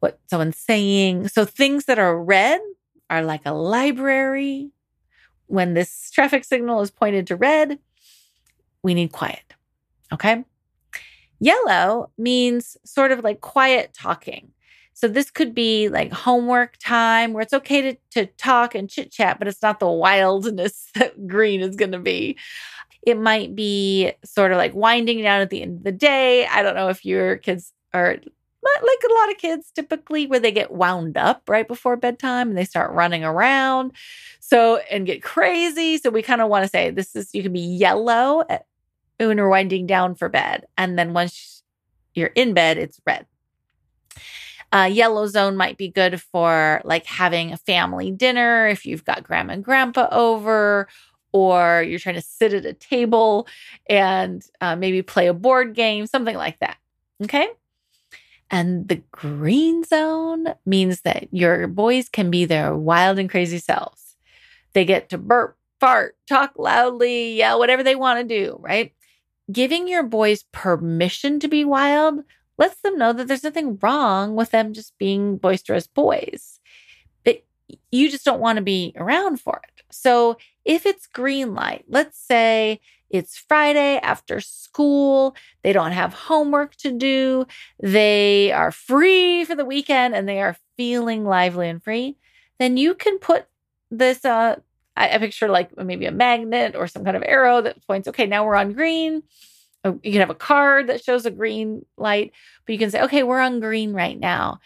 what 0.01 0.19
someone's 0.29 0.57
saying. 0.57 1.29
So 1.29 1.45
things 1.45 1.85
that 1.87 1.99
are 1.99 2.23
red 2.23 2.61
are 3.11 3.23
like 3.23 3.43
a 3.45 3.53
library. 3.53 4.71
When 5.47 5.75
this 5.75 6.11
traffic 6.11 6.45
signal 6.45 6.81
is 6.81 6.91
pointed 6.91 7.27
to 7.27 7.37
red, 7.37 7.79
we 8.83 8.95
need 8.95 9.13
quiet. 9.13 9.55
Okay. 10.13 10.45
Yellow 11.39 12.11
means 12.17 12.77
sort 12.85 13.13
of 13.13 13.23
like 13.25 13.41
quiet 13.41 13.93
talking. 13.93 14.53
So 14.95 15.09
this 15.09 15.31
could 15.31 15.55
be 15.55 15.89
like 15.89 16.13
homework 16.13 16.77
time 16.79 17.33
where 17.33 17.43
it's 17.43 17.53
okay 17.53 17.83
to, 17.83 17.97
to 18.11 18.27
talk 18.37 18.75
and 18.75 18.89
chit 18.89 19.11
chat, 19.11 19.39
but 19.39 19.49
it's 19.49 19.63
not 19.63 19.81
the 19.81 19.89
wildness 19.89 20.91
that 20.95 21.27
green 21.27 21.61
is 21.61 21.77
going 21.77 21.93
to 21.93 21.99
be. 21.99 22.37
It 23.03 23.19
might 23.19 23.57
be 23.57 24.13
sort 24.25 24.53
of 24.53 24.59
like 24.59 24.75
winding 24.75 25.23
down 25.23 25.41
at 25.41 25.51
the 25.51 25.63
end 25.63 25.79
of 25.79 25.85
the 25.85 25.93
day. 25.93 26.47
I 26.47 26.63
don't 26.63 26.77
know 26.77 26.89
if 26.89 27.05
your 27.05 27.37
kids 27.37 27.73
are 27.93 28.19
like 28.65 29.03
a 29.11 29.13
lot 29.13 29.31
of 29.31 29.39
kids 29.39 29.71
typically 29.75 30.27
where 30.27 30.39
they 30.39 30.53
get 30.53 30.71
wound 30.71 31.17
up 31.17 31.49
right 31.49 31.67
before 31.67 31.97
bedtime 31.97 32.49
and 32.49 32.57
they 32.57 32.65
start 32.65 32.93
running 32.93 33.25
around 33.25 33.93
so 34.41 34.77
and 34.91 35.07
get 35.07 35.23
crazy 35.23 35.99
so 35.99 36.11
we 36.11 36.23
kind 36.23 36.41
of 36.41 36.49
want 36.49 36.63
to 36.63 36.69
say 36.69 36.91
this 36.91 37.17
is 37.17 37.35
you 37.35 37.43
can 37.43 37.53
be 37.53 37.61
yellow 37.61 38.45
at, 38.49 38.67
when 39.19 39.37
we're 39.37 39.49
winding 39.49 39.87
down 39.87 40.15
for 40.15 40.29
bed 40.29 40.65
and 40.79 40.99
then 40.99 41.13
once 41.13 41.63
you're 42.15 42.29
in 42.29 42.55
bed 42.55 42.79
it's 42.79 43.01
red 43.07 43.27
uh, 44.73 44.89
yellow 44.91 45.27
zone 45.27 45.57
might 45.57 45.77
be 45.77 45.89
good 45.89 46.21
for 46.21 46.81
like 46.85 47.05
having 47.05 47.53
a 47.53 47.59
family 47.59 48.11
dinner 48.11 48.67
if 48.67 48.87
you've 48.87 49.05
got 49.05 49.23
grandma 49.23 49.53
and 49.53 49.65
grandpa 49.65 50.09
over, 50.11 50.89
or 51.33 51.83
you're 51.87 51.99
trying 51.99 52.15
to 52.15 52.23
sit 52.23 52.55
at 52.55 52.65
a 52.65 52.73
table 52.73 53.47
and 53.89 54.43
uh, 54.61 54.77
maybe 54.77 55.03
play 55.03 55.27
a 55.27 55.35
board 55.35 55.75
game, 55.75 56.07
something 56.07 56.37
like 56.37 56.59
that. 56.61 56.77
Okay. 57.23 57.49
And 58.51 58.87
the 58.87 59.03
green 59.13 59.83
zone 59.83 60.55
means 60.67 61.01
that 61.03 61.29
your 61.33 61.67
boys 61.69 62.09
can 62.09 62.31
be 62.31 62.45
their 62.45 62.77
wild 62.77 63.19
and 63.19 63.31
crazy 63.31 63.59
selves. 63.59 64.17
They 64.75 64.85
get 64.85 65.09
to 65.11 65.19
burp, 65.19 65.57
fart, 65.81 66.17
talk 66.29 66.53
loudly, 66.59 67.35
yell, 67.35 67.59
whatever 67.59 67.83
they 67.83 67.97
want 67.97 68.21
to 68.21 68.25
do, 68.25 68.59
right? 68.61 68.93
Giving 69.51 69.89
your 69.89 70.03
boys 70.03 70.45
permission 70.53 71.41
to 71.41 71.49
be 71.49 71.65
wild 71.65 72.21
lets 72.63 72.81
them 72.81 72.97
know 72.97 73.13
that 73.13 73.27
there's 73.27 73.43
nothing 73.43 73.77
wrong 73.83 74.37
with 74.37 74.53
them 74.53 74.73
just 74.73 74.97
being 74.97 75.37
boisterous 75.37 75.89
boys. 75.89 76.61
But 77.25 77.43
you 77.91 78.09
just 78.09 78.25
don't 78.25 78.39
want 78.39 78.57
to 78.59 78.63
be 78.63 78.93
around 78.97 79.41
for 79.41 79.61
it. 79.65 79.83
So 79.91 80.37
if 80.65 80.87
it's 80.87 81.09
green 81.09 81.55
light, 81.55 81.85
let's 81.89 82.17
say 82.17 82.81
it's 83.11 83.37
Friday 83.37 83.99
after 83.99 84.39
school, 84.39 85.35
they 85.65 85.73
don't 85.73 85.91
have 85.91 86.15
homework 86.15 86.77
to 86.77 86.93
do, 86.93 87.47
they 87.83 88.53
are 88.53 88.71
free 88.71 89.45
for 89.45 89.57
the 89.57 89.65
weekend 89.65 90.15
and 90.15 90.29
they 90.29 90.41
are 90.41 90.57
feeling 90.77 91.25
lively 91.25 91.69
and 91.69 91.83
free, 91.83 92.17
then 92.61 92.77
you 92.77 92.95
can 92.95 93.19
put 93.19 93.47
this 93.91 94.25
uh 94.25 94.55
I, 94.97 95.15
I 95.17 95.19
picture 95.19 95.49
like 95.49 95.77
maybe 95.77 96.07
a 96.07 96.13
magnet 96.13 96.77
or 96.77 96.87
some 96.87 97.05
kind 97.05 97.17
of 97.17 97.25
arrow 97.27 97.61
that 97.61 97.85
points, 97.89 98.07
okay, 98.07 98.27
now 98.27 98.47
we're 98.47 98.55
on 98.55 98.73
green 98.73 99.25
you 99.85 100.13
can 100.13 100.21
have 100.21 100.31
a 100.31 100.35
card 100.35 100.87
that 100.87 101.03
shows 101.03 101.27
a 101.27 101.31
green 101.31 101.85
light, 101.97 102.33
but 102.65 102.73
you 102.73 102.79
can 102.79 102.91
say, 102.91 103.03
okay, 103.03 103.23
we're 103.23 103.41
on 103.41 103.61
green 103.61 103.93
right 103.93 104.19
now. 104.19 104.59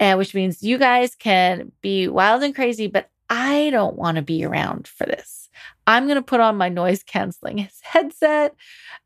And 0.00 0.18
which 0.18 0.34
means 0.34 0.62
you 0.62 0.78
guys 0.78 1.14
can 1.14 1.72
be 1.80 2.08
wild 2.08 2.42
and 2.42 2.54
crazy, 2.54 2.86
but 2.86 3.10
I 3.30 3.70
don't 3.70 3.96
want 3.96 4.16
to 4.16 4.22
be 4.22 4.44
around 4.44 4.86
for 4.86 5.06
this. 5.06 5.48
I'm 5.86 6.04
going 6.06 6.16
to 6.16 6.22
put 6.22 6.40
on 6.40 6.56
my 6.56 6.68
noise 6.68 7.02
canceling 7.02 7.68
headset 7.82 8.54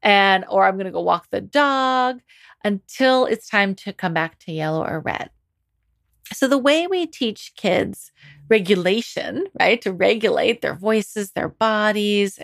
and 0.02 0.44
or 0.48 0.64
I'm 0.64 0.74
going 0.74 0.86
to 0.86 0.92
go 0.92 1.00
walk 1.00 1.28
the 1.30 1.40
dog 1.40 2.20
until 2.64 3.26
it's 3.26 3.48
time 3.48 3.74
to 3.76 3.92
come 3.92 4.12
back 4.12 4.38
to 4.40 4.52
yellow 4.52 4.84
or 4.84 5.00
red. 5.00 5.30
So 6.32 6.46
the 6.46 6.58
way 6.58 6.86
we 6.86 7.06
teach 7.06 7.52
kids 7.56 8.12
regulation, 8.48 9.46
right, 9.58 9.80
to 9.82 9.92
regulate 9.92 10.60
their 10.60 10.74
voices, 10.74 11.32
their 11.32 11.48
bodies, 11.48 12.38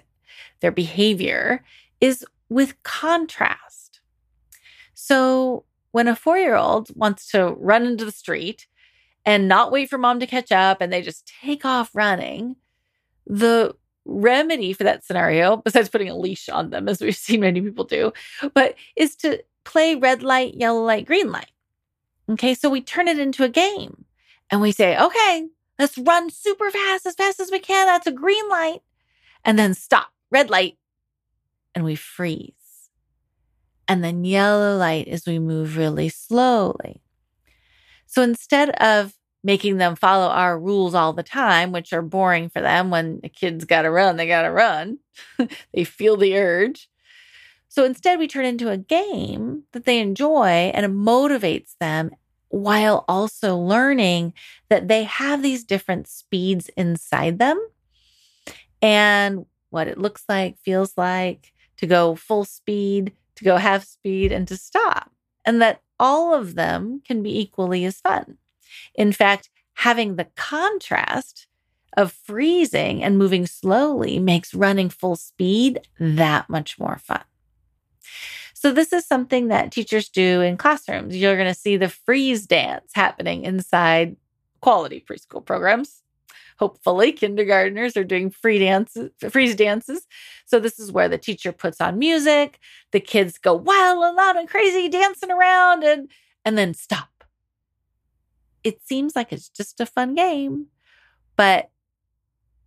their 0.61 0.73
behavior 0.73 1.63
is 2.01 2.25
with 2.55 2.81
contrast. 2.85 4.01
So 4.95 5.65
when 5.91 6.07
a 6.07 6.15
four 6.15 6.39
year 6.39 6.55
old 6.55 6.89
wants 6.95 7.29
to 7.33 7.49
run 7.59 7.85
into 7.85 8.05
the 8.05 8.13
street 8.13 8.69
and 9.27 9.49
not 9.49 9.73
wait 9.73 9.91
for 9.91 9.99
mom 9.99 10.21
to 10.21 10.27
catch 10.27 10.53
up 10.53 10.81
and 10.81 10.93
they 10.93 11.03
just 11.03 11.31
take 11.43 11.65
off 11.65 11.91
running, 11.95 12.55
the 13.27 13.75
remedy 14.05 14.73
for 14.73 14.85
that 14.85 15.05
scenario, 15.05 15.57
besides 15.57 15.89
putting 15.89 16.09
a 16.09 16.17
leash 16.17 16.49
on 16.49 16.71
them, 16.71 16.89
as 16.89 17.01
we've 17.01 17.17
seen 17.27 17.41
many 17.41 17.61
people 17.61 17.85
do, 17.85 18.13
but 18.55 18.77
is 18.95 19.17
to 19.17 19.43
play 19.65 19.97
red 19.97 20.23
light, 20.23 20.55
yellow 20.55 20.85
light, 20.85 21.07
green 21.07 21.33
light. 21.33 21.51
Okay, 22.31 22.55
so 22.55 22.71
we 22.71 22.81
turn 22.81 23.09
it 23.09 23.19
into 23.19 23.43
a 23.43 23.49
game 23.49 24.05
and 24.49 24.61
we 24.61 24.71
say, 24.71 24.97
okay, 24.97 25.49
let's 25.81 25.99
run 25.99 26.31
super 26.31 26.71
fast, 26.71 27.05
as 27.05 27.17
fast 27.17 27.41
as 27.41 27.51
we 27.51 27.59
can. 27.59 27.87
That's 27.87 28.07
a 28.07 28.13
green 28.13 28.49
light. 28.49 28.81
And 29.45 29.59
then 29.59 29.75
stop, 29.75 30.11
red 30.31 30.51
light, 30.51 30.79
and 31.75 31.85
we 31.85 31.95
freeze. 31.95 32.53
And 33.87 34.03
then 34.03 34.25
yellow 34.25 34.77
light 34.77 35.09
as 35.09 35.27
we 35.27 35.39
move 35.39 35.77
really 35.77 36.09
slowly. 36.09 37.03
So 38.07 38.23
instead 38.23 38.71
of 38.71 39.15
making 39.43 39.77
them 39.77 39.95
follow 39.95 40.29
our 40.29 40.59
rules 40.59 40.95
all 40.95 41.13
the 41.13 41.23
time, 41.23 41.71
which 41.71 41.93
are 41.93 42.01
boring 42.01 42.49
for 42.49 42.63
them 42.63 42.91
when 42.91 43.21
the 43.23 43.29
kids 43.29 43.65
got 43.65 43.83
to 43.83 43.91
run, 43.91 44.17
they 44.17 44.27
got 44.27 44.43
to 44.43 44.51
run, 44.51 44.99
they 45.75 45.85
feel 45.85 46.17
the 46.17 46.37
urge. 46.37 46.89
So 47.69 47.85
instead, 47.85 48.19
we 48.21 48.29
turn 48.29 48.45
into 48.45 48.71
a 48.71 48.79
game 48.79 49.65
that 49.73 49.85
they 49.85 49.99
enjoy 49.99 50.71
and 50.73 50.87
it 50.87 50.93
motivates 50.93 51.77
them 51.81 52.13
while 52.49 53.05
also 53.09 53.57
learning 53.57 54.33
that 54.69 54.87
they 54.87 55.03
have 55.03 55.43
these 55.43 55.65
different 55.65 56.07
speeds 56.07 56.71
inside 56.77 57.41
them 57.41 57.61
and 58.81 59.47
what 59.71 59.89
it 59.89 59.99
looks 59.99 60.25
like, 60.29 60.59
feels 60.59 60.97
like, 60.97 61.53
to 61.85 61.89
go 61.89 62.15
full 62.15 62.47
speed, 62.47 63.13
to 63.37 63.45
go 63.45 63.57
half 63.59 63.85
speed, 63.85 64.33
and 64.33 64.49
to 64.49 64.57
stop. 64.57 65.11
And 65.45 65.61
that 65.61 65.83
all 66.01 66.33
of 66.33 66.55
them 66.55 67.03
can 67.07 67.23
be 67.23 67.39
equally 67.39 67.85
as 67.85 68.01
fun. 68.01 68.39
In 68.95 69.13
fact, 69.13 69.51
having 69.75 70.17
the 70.17 70.29
contrast 70.35 71.47
of 71.95 72.11
freezing 72.11 73.05
and 73.05 73.19
moving 73.19 73.47
slowly 73.47 74.19
makes 74.19 74.55
running 74.55 74.89
full 74.89 75.15
speed 75.15 75.81
that 76.01 76.49
much 76.49 76.79
more 76.79 76.99
fun. 76.99 77.23
So, 78.55 78.73
this 78.73 78.95
is 78.95 79.07
something 79.07 79.49
that 79.49 79.71
teachers 79.71 80.09
do 80.09 80.41
in 80.41 80.57
classrooms. 80.57 81.15
You're 81.15 81.37
going 81.37 81.53
to 81.53 81.59
see 81.59 81.77
the 81.77 81.91
freeze 81.91 82.47
dance 82.47 82.93
happening 82.95 83.45
inside 83.45 84.17
quality 84.63 85.05
preschool 85.07 85.45
programs 85.45 86.04
hopefully 86.57 87.13
kindergartners 87.13 87.97
are 87.97 88.05
doing 88.05 88.31
free 88.31 88.59
dances, 88.59 89.11
freeze 89.31 89.55
dances. 89.55 90.07
So 90.47 90.61
this 90.61 90.79
is 90.79 90.93
where 90.93 91.09
the 91.09 91.19
teacher 91.19 91.53
puts 91.53 91.81
on 91.81 91.99
music, 91.99 92.59
the 92.93 93.01
kids 93.01 93.39
go 93.39 93.55
wild 93.55 94.05
and 94.05 94.17
loud 94.17 94.37
and 94.37 94.49
crazy 94.49 94.89
dancing 94.89 95.31
around 95.31 95.85
and 95.85 96.11
and 96.45 96.59
then 96.59 96.75
stop. 96.75 97.25
It 98.63 98.87
seems 98.87 99.17
like 99.17 99.33
it's 99.33 99.49
just 99.49 99.81
a 99.81 99.87
fun 99.87 100.15
game, 100.15 100.67
but 101.37 101.71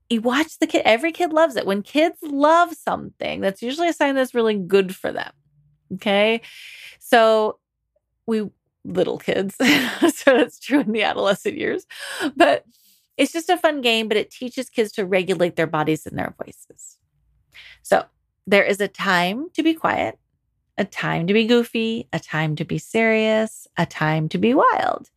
you 0.10 0.22
watch 0.22 0.60
the 0.60 0.68
kid, 0.68 0.84
every 0.86 1.12
kid 1.12 1.34
loves 1.34 1.56
it. 1.56 1.66
When 1.66 1.82
kids 1.82 2.18
love 2.22 2.74
something, 2.74 3.42
that's 3.42 3.62
usually 3.62 3.90
a 3.90 3.94
sign 3.94 4.16
that's 4.16 4.34
really 4.34 4.56
good 4.56 4.96
for 4.96 5.12
them. 5.12 5.32
Okay. 5.94 6.42
So 7.00 7.60
we 8.26 8.50
little 8.88 9.18
kids. 9.18 9.56
so 10.00 10.38
that's 10.38 10.60
true 10.60 10.80
in 10.80 10.92
the 10.92 11.04
adolescent 11.04 11.58
years. 11.58 11.86
But 12.36 12.66
it's 13.18 13.34
just 13.34 13.50
a 13.50 13.58
fun 13.58 13.82
game, 13.82 14.08
but 14.08 14.18
it 14.18 14.32
teaches 14.32 14.70
kids 14.70 14.92
to 14.94 15.06
regulate 15.06 15.56
their 15.56 15.68
bodies 15.68 16.06
and 16.06 16.18
their 16.18 16.34
voices. 16.44 16.98
So 17.82 18.06
there 18.46 18.64
is 18.64 18.80
a 18.80 18.88
time 18.88 19.50
to 19.54 19.64
be 19.64 19.74
quiet, 19.74 20.20
a 20.78 20.86
time 20.86 21.28
to 21.28 21.34
be 21.34 21.46
goofy, 21.46 22.08
a 22.14 22.20
time 22.20 22.56
to 22.58 22.64
be 22.64 22.78
serious, 22.78 23.68
a 23.78 23.86
time 23.86 24.30
to 24.30 24.38
be 24.38 24.54
wild. 24.54 25.10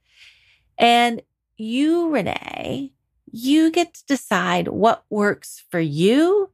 And 0.78 1.22
you, 1.56 2.08
Renee, 2.08 2.92
you 3.30 3.70
get 3.70 3.94
to 3.94 4.06
decide 4.06 4.68
what 4.68 5.04
works 5.10 5.62
for 5.70 5.78
you 5.78 6.50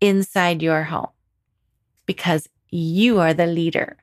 inside 0.00 0.62
your 0.62 0.84
home 0.84 1.08
because 2.06 2.48
you 2.70 3.18
are 3.18 3.34
the 3.34 3.46
leader. 3.46 3.96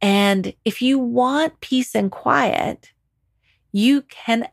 And 0.00 0.54
if 0.64 0.80
you 0.80 0.98
want 0.98 1.60
peace 1.60 1.94
and 1.94 2.10
quiet, 2.10 2.92
you 3.72 4.02
can 4.02 4.48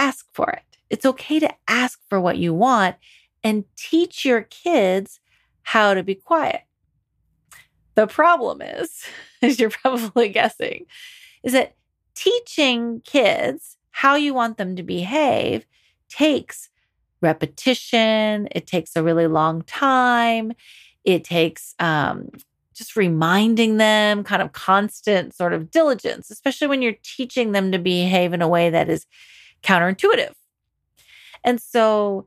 ask 0.00 0.26
for 0.32 0.50
it. 0.50 0.62
It's 0.88 1.06
okay 1.06 1.38
to 1.38 1.54
ask 1.68 2.00
for 2.08 2.20
what 2.20 2.38
you 2.38 2.54
want 2.54 2.96
and 3.44 3.64
teach 3.76 4.24
your 4.24 4.42
kids 4.42 5.20
how 5.62 5.94
to 5.94 6.02
be 6.02 6.14
quiet. 6.14 6.62
The 7.94 8.06
problem 8.06 8.62
is, 8.62 9.04
as 9.42 9.60
you're 9.60 9.70
probably 9.70 10.28
guessing, 10.40 10.86
is 11.42 11.52
that 11.52 11.76
teaching 12.14 13.02
kids 13.04 13.76
how 13.90 14.14
you 14.14 14.34
want 14.34 14.56
them 14.56 14.76
to 14.76 14.82
behave 14.82 15.66
takes 16.08 16.70
repetition, 17.20 18.48
it 18.50 18.66
takes 18.66 18.96
a 18.96 19.02
really 19.02 19.26
long 19.26 19.62
time, 19.62 20.52
it 21.04 21.24
takes 21.24 21.74
um, 21.78 22.30
just 22.74 22.96
reminding 22.96 23.76
them, 23.76 24.24
kind 24.24 24.40
of 24.40 24.52
constant 24.52 25.34
sort 25.34 25.52
of 25.52 25.70
diligence, 25.70 26.30
especially 26.30 26.66
when 26.66 26.80
you're 26.80 26.96
teaching 27.02 27.52
them 27.52 27.70
to 27.72 27.78
behave 27.78 28.32
in 28.32 28.40
a 28.40 28.48
way 28.48 28.70
that 28.70 28.88
is 28.88 29.06
counterintuitive. 29.62 30.32
And 31.44 31.60
so 31.60 32.26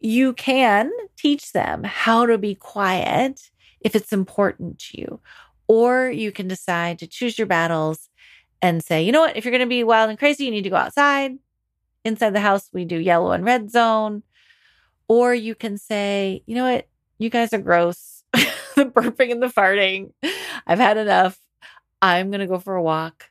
you 0.00 0.32
can 0.34 0.90
teach 1.16 1.52
them 1.52 1.84
how 1.84 2.26
to 2.26 2.38
be 2.38 2.54
quiet 2.54 3.50
if 3.80 3.94
it's 3.94 4.12
important 4.12 4.78
to 4.78 5.00
you. 5.00 5.20
Or 5.66 6.10
you 6.10 6.30
can 6.32 6.48
decide 6.48 6.98
to 6.98 7.06
choose 7.06 7.38
your 7.38 7.46
battles 7.46 8.10
and 8.60 8.82
say, 8.82 9.02
you 9.02 9.12
know 9.12 9.20
what, 9.20 9.36
if 9.36 9.44
you're 9.44 9.52
going 9.52 9.60
to 9.60 9.66
be 9.66 9.84
wild 9.84 10.10
and 10.10 10.18
crazy, 10.18 10.44
you 10.44 10.50
need 10.50 10.64
to 10.64 10.70
go 10.70 10.76
outside. 10.76 11.38
Inside 12.04 12.34
the 12.34 12.40
house, 12.40 12.68
we 12.72 12.84
do 12.84 12.98
yellow 12.98 13.32
and 13.32 13.44
red 13.44 13.70
zone. 13.70 14.22
Or 15.08 15.34
you 15.34 15.54
can 15.54 15.78
say, 15.78 16.42
you 16.46 16.54
know 16.54 16.70
what, 16.70 16.86
you 17.18 17.30
guys 17.30 17.52
are 17.52 17.58
gross 17.58 18.14
the 18.32 18.86
burping 18.86 19.30
and 19.30 19.42
the 19.42 19.46
farting. 19.48 20.12
I've 20.66 20.78
had 20.78 20.96
enough. 20.96 21.38
I'm 22.02 22.30
going 22.30 22.40
to 22.40 22.46
go 22.46 22.58
for 22.58 22.74
a 22.74 22.82
walk. 22.82 23.30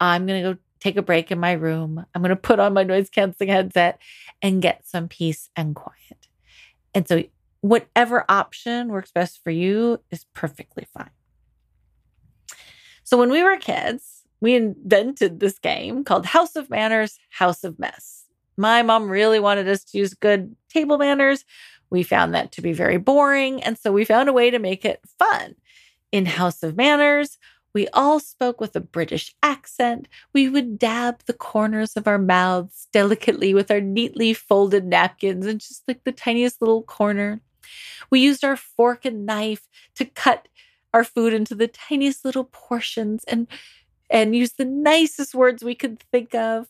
I'm 0.00 0.26
going 0.26 0.42
to 0.42 0.54
go 0.54 0.58
take 0.80 0.96
a 0.96 1.02
break 1.02 1.30
in 1.30 1.38
my 1.38 1.52
room. 1.52 2.04
I'm 2.14 2.22
going 2.22 2.30
to 2.30 2.36
put 2.36 2.58
on 2.58 2.74
my 2.74 2.82
noise 2.82 3.10
canceling 3.10 3.50
headset 3.50 4.00
and 4.42 4.62
get 4.62 4.86
some 4.86 5.08
peace 5.08 5.50
and 5.56 5.74
quiet. 5.74 6.28
And 6.94 7.06
so, 7.06 7.24
whatever 7.60 8.24
option 8.28 8.88
works 8.88 9.10
best 9.10 9.42
for 9.42 9.50
you 9.50 10.00
is 10.10 10.24
perfectly 10.34 10.86
fine. 10.92 11.10
So, 13.04 13.16
when 13.16 13.30
we 13.30 13.42
were 13.42 13.56
kids, 13.56 14.22
we 14.40 14.54
invented 14.54 15.40
this 15.40 15.58
game 15.58 16.04
called 16.04 16.26
House 16.26 16.56
of 16.56 16.70
Manners, 16.70 17.18
House 17.30 17.64
of 17.64 17.78
Mess. 17.78 18.24
My 18.56 18.82
mom 18.82 19.08
really 19.08 19.38
wanted 19.40 19.68
us 19.68 19.84
to 19.84 19.98
use 19.98 20.14
good 20.14 20.56
table 20.68 20.98
manners. 20.98 21.44
We 21.90 22.02
found 22.02 22.34
that 22.34 22.52
to 22.52 22.62
be 22.62 22.72
very 22.72 22.96
boring. 22.96 23.62
And 23.62 23.78
so 23.78 23.92
we 23.92 24.04
found 24.04 24.28
a 24.28 24.32
way 24.32 24.50
to 24.50 24.58
make 24.58 24.84
it 24.84 25.00
fun. 25.18 25.54
In 26.12 26.24
House 26.24 26.62
of 26.62 26.76
Manners, 26.76 27.38
we 27.76 27.88
all 27.88 28.18
spoke 28.18 28.58
with 28.58 28.74
a 28.74 28.80
British 28.80 29.34
accent. 29.42 30.08
We 30.32 30.48
would 30.48 30.78
dab 30.78 31.20
the 31.26 31.34
corners 31.34 31.94
of 31.94 32.06
our 32.08 32.16
mouths 32.16 32.88
delicately 32.90 33.52
with 33.52 33.70
our 33.70 33.82
neatly 33.82 34.32
folded 34.32 34.86
napkins 34.86 35.44
and 35.44 35.60
just 35.60 35.86
like 35.86 36.02
the 36.04 36.10
tiniest 36.10 36.62
little 36.62 36.82
corner. 36.82 37.42
We 38.08 38.20
used 38.20 38.44
our 38.44 38.56
fork 38.56 39.04
and 39.04 39.26
knife 39.26 39.68
to 39.96 40.06
cut 40.06 40.48
our 40.94 41.04
food 41.04 41.34
into 41.34 41.54
the 41.54 41.68
tiniest 41.68 42.24
little 42.24 42.44
portions 42.44 43.24
and 43.24 43.46
and 44.08 44.34
use 44.34 44.52
the 44.52 44.64
nicest 44.64 45.34
words 45.34 45.62
we 45.62 45.74
could 45.74 46.00
think 46.10 46.34
of. 46.34 46.68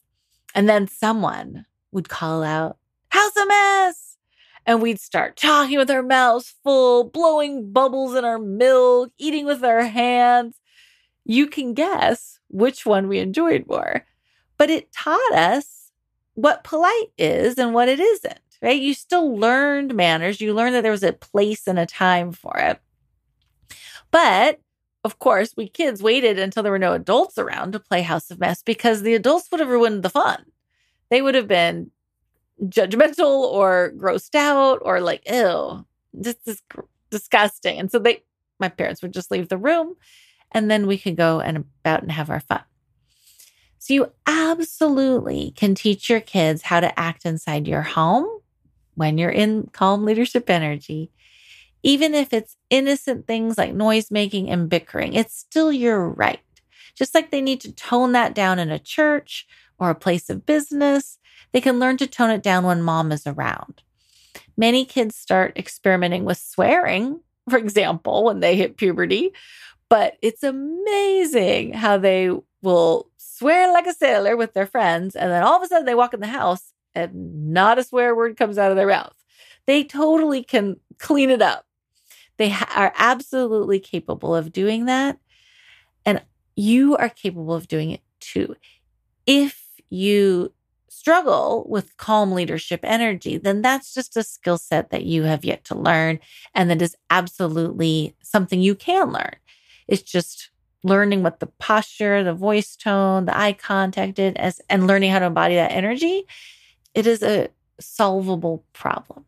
And 0.57 0.69
then 0.69 0.89
someone 0.89 1.67
would 1.93 2.09
call 2.09 2.43
out, 2.43 2.79
House 3.11 3.37
of 3.37 3.47
Mess! 3.47 4.17
and 4.67 4.83
we'd 4.83 4.99
start 4.99 5.37
talking 5.37 5.79
with 5.79 5.89
our 5.89 6.03
mouths 6.03 6.57
full, 6.65 7.05
blowing 7.05 7.71
bubbles 7.71 8.17
in 8.17 8.25
our 8.25 8.41
milk, 8.41 9.13
eating 9.19 9.47
with 9.47 9.63
our 9.63 9.83
hands. 9.83 10.57
You 11.27 11.49
can 11.49 11.75
guess 11.75 12.39
which 12.49 12.87
one 12.87 13.09
we 13.09 13.19
enjoyed 13.19 13.67
more. 13.67 14.07
But 14.59 14.71
it 14.71 14.93
taught 14.93 15.33
us 15.33 15.91
what 16.35 16.65
polite 16.65 17.11
is 17.19 17.59
and 17.59 17.75
what 17.75 17.89
it 17.89 18.01
isn't, 18.01 18.39
right? 18.63 18.81
You 18.81 18.95
still 18.95 19.37
learned 19.37 19.95
manners. 19.95 20.41
You 20.41 20.55
learned 20.55 20.75
that 20.77 20.83
there 20.83 20.93
was 20.93 21.03
a 21.03 21.13
place 21.13 21.67
and 21.67 21.79
a 21.79 21.87
time 21.87 22.33
for 22.33 22.57
it. 22.57 22.81
But 24.11 24.61
of 25.05 25.19
course, 25.19 25.55
we 25.57 25.69
kids 25.69 26.03
waited 26.03 26.39
until 26.39 26.63
there 26.63 26.73
were 26.73 26.79
no 26.79 26.93
adults 26.93 27.39
around 27.39 27.73
to 27.73 27.81
play 27.81 28.03
House 28.03 28.31
of 28.31 28.41
Mess 28.41 28.63
because 28.63 29.03
the 29.03 29.15
adults 29.15 29.49
would 29.51 29.61
have 29.61 29.69
ruined 29.69 30.03
the 30.03 30.11
fun. 30.11 30.45
They 31.11 31.23
would 31.23 31.35
have 31.35 31.49
been 31.49 31.91
judgmental 32.63 33.41
or 33.43 33.93
grossed 33.97 34.35
out 34.35 34.79
or 34.83 35.01
like, 35.01 35.23
ew, 35.29 35.85
this 36.15 36.37
is 36.47 36.63
disgusting. 37.11 37.79
And 37.79 37.91
so 37.91 37.99
they, 37.99 38.23
my 38.59 38.69
parents 38.69 39.03
would 39.03 39.13
just 39.13 39.31
leave 39.31 39.49
the 39.49 39.59
room 39.59 39.97
and 40.53 40.71
then 40.71 40.87
we 40.87 40.99
could 40.99 41.17
go 41.17 41.41
and 41.41 41.59
about 41.59 42.03
and 42.03 42.13
have 42.13 42.31
our 42.31 42.41
fun. 42.41 42.63
So 43.79 43.95
you 43.95 44.13
absolutely 44.27 45.53
can 45.57 45.75
teach 45.75 46.11
your 46.11 46.21
kids 46.21 46.63
how 46.63 46.81
to 46.81 46.99
act 46.99 47.25
inside 47.25 47.69
your 47.69 47.83
home 47.83 48.27
when 48.95 49.17
you're 49.17 49.31
in 49.31 49.69
calm 49.73 50.05
leadership 50.05 50.51
energy. 50.51 51.13
Even 51.83 52.15
if 52.15 52.33
it's 52.33 52.57
innocent 52.69 53.29
things 53.29 53.57
like 53.57 53.75
noise 53.75 54.11
making 54.11 54.51
and 54.51 54.69
bickering, 54.69 55.15
it's 55.15 55.39
still 55.39 55.71
your 55.71 56.09
right. 56.09 56.41
Just 56.97 57.15
like 57.15 57.31
they 57.31 57.41
need 57.41 57.61
to 57.61 57.73
tone 57.73 58.13
that 58.13 58.35
down 58.35 58.59
in 58.59 58.71
a 58.71 58.79
church 58.79 59.47
or 59.79 59.91
a 59.91 59.95
place 59.95 60.29
of 60.31 60.47
business, 60.47 61.19
they 61.53 61.61
can 61.61 61.79
learn 61.79 61.97
to 61.99 62.07
tone 62.07 62.31
it 62.31 62.43
down 62.43 62.65
when 62.65 62.83
mom 62.83 63.13
is 63.13 63.27
around. 63.27 63.83
Many 64.57 64.85
kids 64.85 65.15
start 65.15 65.57
experimenting 65.57 66.25
with 66.25 66.39
swearing, 66.39 67.21
for 67.49 67.59
example, 67.59 68.25
when 68.25 68.41
they 68.41 68.57
hit 68.57 68.79
puberty, 68.79 69.33
but 69.89 70.17
it's 70.23 70.43
amazing 70.43 71.73
how 71.73 71.99
they 71.99 72.31
will 72.63 73.11
swear 73.17 73.73
like 73.73 73.87
a 73.87 73.93
sailor 73.93 74.37
with 74.37 74.55
their 74.55 74.67
friends. 74.67 75.15
And 75.15 75.31
then 75.31 75.43
all 75.43 75.57
of 75.57 75.63
a 75.63 75.67
sudden 75.67 75.87
they 75.87 75.95
walk 75.95 76.15
in 76.15 76.21
the 76.21 76.27
house 76.27 76.73
and 76.95 77.53
not 77.53 77.79
a 77.79 77.85
swear 77.85 78.15
word 78.15 78.37
comes 78.37 78.59
out 78.59 78.71
of 78.71 78.77
their 78.77 78.87
mouth. 78.87 79.15
They 79.67 79.85
totally 79.85 80.43
can 80.43 80.77
clean 80.99 81.31
it 81.31 81.43
up. 81.43 81.67
They 82.39 82.51
ha- 82.51 82.73
are 82.75 82.93
absolutely 82.97 83.79
capable 83.79 84.35
of 84.35 84.53
doing 84.53 84.87
that. 84.87 85.19
And 86.05 86.23
you 86.55 86.97
are 86.97 87.09
capable 87.09 87.55
of 87.55 87.69
doing 87.69 87.91
it 87.91 88.01
too. 88.21 88.57
If 89.27 89.63
you 89.91 90.53
struggle 90.89 91.67
with 91.69 91.97
calm 91.99 92.33
leadership 92.33 92.81
energy, 92.83 93.37
then 93.37 93.63
that's 93.63 93.95
just 93.95 94.17
a 94.17 94.23
skill 94.23 94.59
set 94.59 94.91
that 94.91 95.05
you 95.05 95.25
have 95.25 95.45
yet 95.45 95.65
to 95.65 95.77
learn. 95.77 96.19
And 96.55 96.71
that 96.71 96.83
is 96.83 96.97
absolutely 97.11 98.17
something 98.23 98.61
you 98.61 98.75
can 98.75 99.13
learn. 99.13 99.37
It's 99.89 100.03
just 100.03 100.51
learning 100.83 101.23
what 101.23 101.41
the 101.41 101.47
posture, 101.47 102.23
the 102.23 102.35
voice 102.35 102.77
tone, 102.77 103.25
the 103.25 103.37
eye 103.37 103.53
contact 103.53 104.19
is, 104.19 104.61
and 104.69 104.87
learning 104.87 105.11
how 105.11 105.19
to 105.19 105.27
embody 105.27 105.57
that 105.57 105.73
energy. 105.73 106.25
It 106.95 107.07
is 107.07 107.23
a 107.23 107.49
solvable 107.81 108.65
problem. 108.73 109.25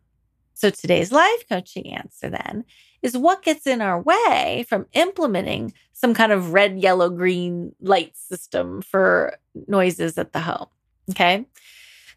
So 0.53 0.69
today's 0.69 1.11
life 1.11 1.47
coaching 1.47 1.93
answer 1.93 2.29
then 2.29 2.65
is 3.01 3.17
what 3.17 3.43
gets 3.43 3.65
in 3.65 3.81
our 3.81 4.01
way 4.01 4.65
from 4.67 4.85
implementing 4.93 5.73
some 5.93 6.13
kind 6.13 6.31
of 6.31 6.53
red, 6.53 6.79
yellow, 6.79 7.09
green 7.09 7.73
light 7.81 8.15
system 8.17 8.81
for 8.81 9.37
noises 9.67 10.17
at 10.17 10.33
the 10.33 10.39
home. 10.39 10.67
Okay. 11.11 11.45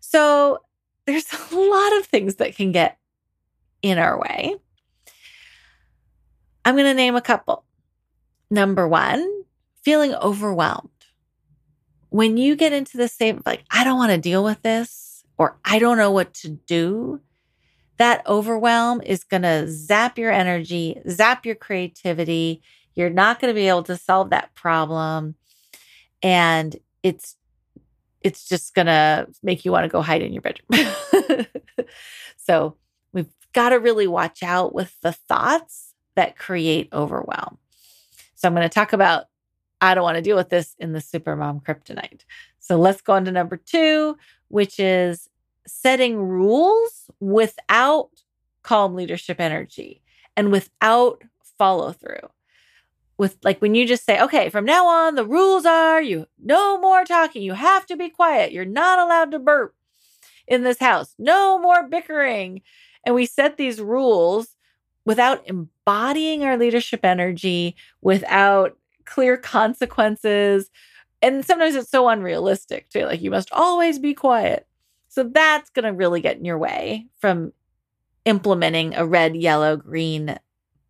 So 0.01 0.59
there's 1.07 1.27
a 1.53 1.57
lot 1.57 1.97
of 1.99 2.07
things 2.07 2.37
that 2.37 2.57
can 2.57 2.73
get 2.73 2.99
in 3.83 3.99
our 3.99 4.19
way. 4.19 4.57
I'm 6.65 6.75
going 6.75 6.87
to 6.87 6.95
name 6.95 7.17
a 7.17 7.21
couple. 7.21 7.65
Number 8.53 8.87
one, 8.87 9.27
feeling 9.83 10.15
overwhelmed. 10.15 10.91
When 12.11 12.37
you 12.37 12.55
get 12.55 12.75
into 12.75 12.99
the 12.99 13.09
same, 13.09 13.41
like, 13.47 13.65
I 13.71 13.83
don't 13.83 13.97
want 13.97 14.13
to 14.13 14.19
deal 14.19 14.45
with 14.45 14.61
this, 14.61 15.25
or 15.39 15.57
I 15.65 15.79
don't 15.79 15.97
know 15.97 16.11
what 16.11 16.35
to 16.35 16.51
do, 16.51 17.23
that 17.97 18.23
overwhelm 18.27 19.01
is 19.07 19.25
going 19.25 19.45
to 19.45 19.67
zap 19.69 20.19
your 20.19 20.31
energy, 20.31 21.01
zap 21.09 21.47
your 21.47 21.55
creativity. 21.55 22.61
You're 22.95 23.09
not 23.09 23.41
going 23.41 23.55
to 23.55 23.59
be 23.59 23.69
able 23.69 23.85
to 23.85 23.97
solve 23.97 24.29
that 24.31 24.55
problem. 24.55 25.35
And 26.23 26.77
it's 27.03 27.37
it's 28.21 28.47
just 28.47 28.75
going 28.75 28.87
to 28.87 29.29
make 29.43 29.65
you 29.65 29.73
want 29.73 29.85
to 29.85 29.89
go 29.89 30.03
hide 30.03 30.21
in 30.21 30.35
your 30.35 30.43
bedroom. 30.43 31.47
so 32.37 32.77
we've 33.15 33.33
got 33.55 33.71
to 33.71 33.77
really 33.77 34.07
watch 34.07 34.43
out 34.43 34.75
with 34.75 34.95
the 35.01 35.13
thoughts 35.13 35.95
that 36.17 36.37
create 36.37 36.91
overwhelm. 36.93 37.57
So 38.43 38.49
I'm 38.49 38.55
going 38.55 38.69
to 38.69 38.69
talk 38.69 38.93
about 38.93 39.27
I 39.81 39.95
don't 39.95 40.03
want 40.03 40.17
to 40.17 40.23
deal 40.23 40.37
with 40.37 40.49
this 40.49 40.75
in 40.79 40.93
the 40.93 40.99
Supermom 40.99 41.63
Kryptonite. 41.63 42.25
So 42.59 42.77
let's 42.77 43.01
go 43.01 43.13
on 43.15 43.25
to 43.25 43.33
number 43.33 43.57
two, 43.57 44.17
which 44.49 44.81
is 44.81 45.29
setting 45.67 46.17
rules 46.17 47.09
without 47.21 48.11
calm 48.63 48.95
leadership 48.95 49.41
energy 49.41 50.03
and 50.37 50.51
without 50.51 51.23
follow 51.57 51.93
through 51.93 52.29
with 53.17 53.37
like 53.45 53.61
when 53.63 53.77
you 53.77 53.87
just 53.87 54.05
say, 54.05 54.21
okay, 54.21 54.49
from 54.49 54.65
now 54.65 54.87
on, 54.87 55.15
the 55.15 55.27
rules 55.27 55.65
are 55.65 56.03
you 56.03 56.27
no 56.43 56.81
more 56.81 57.05
talking. 57.05 57.43
You 57.43 57.53
have 57.53 57.87
to 57.87 57.97
be 57.97 58.09
quiet. 58.09 58.51
You're 58.51 58.65
not 58.65 58.99
allowed 58.99 59.31
to 59.31 59.39
burp 59.39 59.75
in 60.49 60.65
this 60.65 60.81
house. 60.81 61.15
No 61.19 61.59
more 61.59 61.89
bickering. 61.89 62.63
And 63.07 63.15
we 63.15 63.27
set 63.27 63.57
these 63.57 63.81
rules 63.81 64.57
without 65.05 65.47
embodying 65.49 66.45
our 66.45 66.57
leadership 66.57 67.05
energy, 67.05 67.77
without 68.01 68.77
clear 69.05 69.37
consequences. 69.37 70.71
And 71.21 71.45
sometimes 71.45 71.75
it's 71.75 71.91
so 71.91 72.09
unrealistic 72.09 72.89
too. 72.89 73.05
Like 73.07 73.23
you 73.23 73.31
must 73.31 73.53
always 73.53 73.99
be 73.99 74.15
quiet. 74.15 74.67
So 75.09 75.25
that's 75.25 75.71
going 75.71 75.85
to 75.85 75.93
really 75.93 76.21
get 76.21 76.39
in 76.39 76.45
your 76.45 76.59
way 76.59 77.07
from 77.19 77.53
implementing 78.25 78.95
a 78.95 79.05
red, 79.05 79.37
yellow, 79.37 79.77
green 79.77 80.39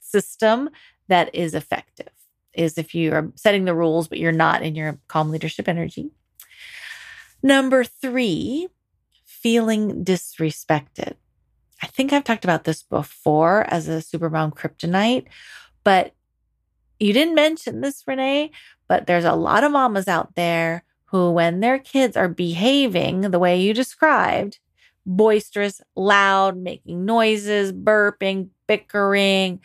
system 0.01 0.71
that 1.09 1.35
is 1.35 1.55
effective. 1.55 2.09
Is 2.55 2.77
if 2.77 2.95
you 2.95 3.13
are 3.13 3.33
setting 3.35 3.65
the 3.65 3.75
rules, 3.75 4.09
but 4.09 4.19
you're 4.19 4.31
not 4.31 4.63
in 4.63 4.75
your 4.75 4.99
calm 5.09 5.31
leadership 5.31 5.69
energy. 5.69 6.11
Number 7.43 7.83
three, 7.83 8.69
feeling 9.25 10.05
disrespected. 10.05 11.15
I 11.83 11.87
think 11.87 12.13
I've 12.13 12.25
talked 12.25 12.45
about 12.45 12.65
this 12.65 12.83
before 12.83 13.65
as 13.69 13.89
a 13.89 13.99
supermom 13.99 14.55
kryptonite, 14.55 15.27
but 15.83 16.15
you 17.01 17.13
didn't 17.13 17.35
mention 17.35 17.81
this, 17.81 18.05
Renee, 18.07 18.53
but 18.87 19.07
there's 19.07 19.25
a 19.25 19.35
lot 19.35 19.65
of 19.65 19.73
mamas 19.73 20.07
out 20.07 20.37
there 20.37 20.85
who, 21.07 21.33
when 21.33 21.61
their 21.61 21.79
kids 21.79 22.17
are 22.17 22.29
behaving 22.29 23.23
the 23.23 23.39
way 23.39 23.61
you 23.61 23.75
described, 23.75 24.61
boisterous, 25.05 25.81
loud, 25.97 26.57
making 26.57 27.05
noises, 27.05 27.73
burping, 27.73 28.49
bickering, 28.69 29.61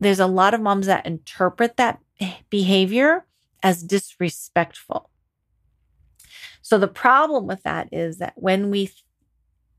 there's 0.00 0.20
a 0.20 0.26
lot 0.26 0.52
of 0.52 0.60
moms 0.60 0.86
that 0.86 1.06
interpret 1.06 1.76
that 1.76 2.00
behavior 2.50 3.24
as 3.62 3.82
disrespectful. 3.82 5.08
So 6.60 6.78
the 6.78 6.88
problem 6.88 7.46
with 7.46 7.62
that 7.62 7.88
is 7.92 8.18
that 8.18 8.34
when 8.36 8.70
we 8.70 8.90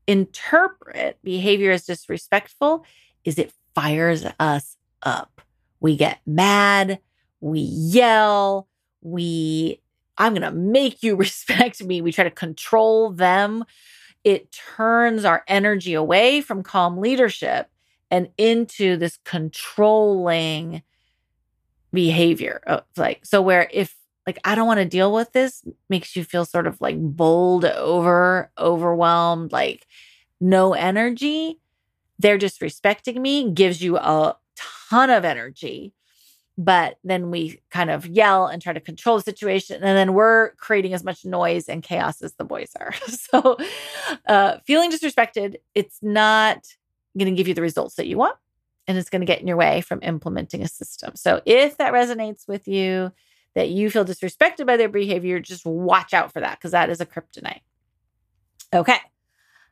interpret 0.06 1.18
behavior 1.22 1.70
as 1.70 1.84
disrespectful 1.84 2.84
is 3.24 3.38
it 3.38 3.52
fires 3.74 4.24
us 4.38 4.76
up. 5.02 5.40
We 5.80 5.96
get 5.96 6.20
mad, 6.26 7.00
we 7.40 7.60
yell, 7.60 8.68
we 9.02 9.80
I'm 10.16 10.32
going 10.32 10.42
to 10.42 10.52
make 10.52 11.02
you 11.02 11.16
respect 11.16 11.82
me. 11.82 12.00
We 12.00 12.12
try 12.12 12.24
to 12.24 12.30
control 12.30 13.10
them. 13.10 13.64
It 14.22 14.52
turns 14.52 15.24
our 15.24 15.44
energy 15.48 15.94
away 15.94 16.40
from 16.40 16.62
calm 16.62 16.98
leadership 16.98 17.68
and 18.10 18.28
into 18.38 18.96
this 18.96 19.18
controlling 19.24 20.82
behavior. 21.92 22.62
Of 22.66 22.84
like, 22.96 23.26
so 23.26 23.42
where 23.42 23.68
if 23.72 23.94
like 24.26 24.38
I 24.44 24.54
don't 24.54 24.66
want 24.66 24.78
to 24.78 24.86
deal 24.86 25.12
with 25.12 25.32
this 25.32 25.62
makes 25.88 26.16
you 26.16 26.24
feel 26.24 26.44
sort 26.44 26.66
of 26.66 26.80
like 26.80 26.96
bowled 26.98 27.64
over, 27.64 28.50
overwhelmed, 28.58 29.52
like 29.52 29.86
no 30.40 30.74
energy. 30.74 31.60
They're 32.18 32.38
disrespecting 32.38 33.16
me, 33.16 33.50
gives 33.50 33.82
you 33.82 33.96
a 33.98 34.36
ton 34.90 35.10
of 35.10 35.24
energy. 35.24 35.92
But 36.56 36.98
then 37.02 37.32
we 37.32 37.60
kind 37.70 37.90
of 37.90 38.06
yell 38.06 38.46
and 38.46 38.62
try 38.62 38.72
to 38.72 38.80
control 38.80 39.16
the 39.16 39.24
situation. 39.24 39.82
And 39.82 39.96
then 39.98 40.14
we're 40.14 40.50
creating 40.52 40.94
as 40.94 41.02
much 41.02 41.24
noise 41.24 41.68
and 41.68 41.82
chaos 41.82 42.22
as 42.22 42.34
the 42.34 42.44
boys 42.44 42.70
are. 42.78 42.94
so, 43.08 43.56
uh, 44.26 44.58
feeling 44.64 44.90
disrespected, 44.92 45.56
it's 45.74 45.98
not 46.00 46.64
going 47.18 47.32
to 47.32 47.36
give 47.36 47.48
you 47.48 47.54
the 47.54 47.62
results 47.62 47.96
that 47.96 48.06
you 48.06 48.16
want. 48.18 48.36
And 48.86 48.96
it's 48.96 49.10
going 49.10 49.20
to 49.20 49.26
get 49.26 49.40
in 49.40 49.48
your 49.48 49.56
way 49.56 49.80
from 49.80 49.98
implementing 50.02 50.62
a 50.62 50.68
system. 50.68 51.16
So, 51.16 51.40
if 51.44 51.78
that 51.78 51.92
resonates 51.92 52.46
with 52.46 52.68
you, 52.68 53.12
that 53.54 53.68
you 53.68 53.90
feel 53.90 54.04
disrespected 54.04 54.66
by 54.66 54.76
their 54.76 54.88
behavior, 54.88 55.40
just 55.40 55.64
watch 55.64 56.12
out 56.12 56.32
for 56.32 56.40
that 56.40 56.58
because 56.58 56.72
that 56.72 56.90
is 56.90 57.00
a 57.00 57.06
kryptonite. 57.06 57.60
Okay. 58.72 58.98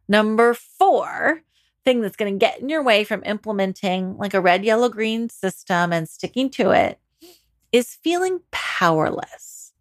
Number 0.08 0.54
four 0.54 1.42
thing 1.84 2.00
that's 2.00 2.16
going 2.16 2.32
to 2.32 2.38
get 2.38 2.60
in 2.60 2.68
your 2.68 2.82
way 2.82 3.02
from 3.02 3.24
implementing 3.24 4.16
like 4.16 4.34
a 4.34 4.40
red, 4.40 4.64
yellow, 4.64 4.88
green 4.88 5.28
system 5.28 5.92
and 5.92 6.08
sticking 6.08 6.48
to 6.50 6.70
it 6.70 6.98
is 7.72 7.94
feeling 7.94 8.40
powerless. 8.50 9.72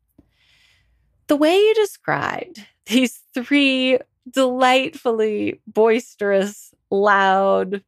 The 1.27 1.35
way 1.35 1.55
you 1.55 1.73
described 1.75 2.65
these 2.87 3.21
three 3.33 3.99
delightfully 4.29 5.61
boisterous, 5.67 6.73
loud, 6.89 7.83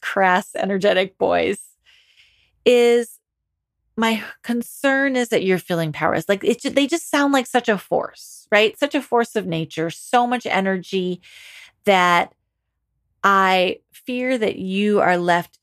crass, 0.00 0.54
energetic 0.54 1.18
boys 1.18 1.60
is 2.64 3.18
my 3.96 4.22
concern 4.42 5.16
is 5.16 5.28
that 5.28 5.44
you're 5.44 5.58
feeling 5.58 5.92
powerless. 5.92 6.28
Like 6.28 6.40
they 6.40 6.86
just 6.86 7.10
sound 7.10 7.32
like 7.32 7.46
such 7.46 7.68
a 7.68 7.78
force, 7.78 8.46
right? 8.50 8.78
Such 8.78 8.94
a 8.94 9.02
force 9.02 9.36
of 9.36 9.46
nature, 9.46 9.90
so 9.90 10.26
much 10.26 10.46
energy 10.46 11.20
that 11.84 12.34
I 13.22 13.80
fear 13.92 14.38
that 14.38 14.56
you 14.56 15.00
are 15.00 15.18
left 15.18 15.58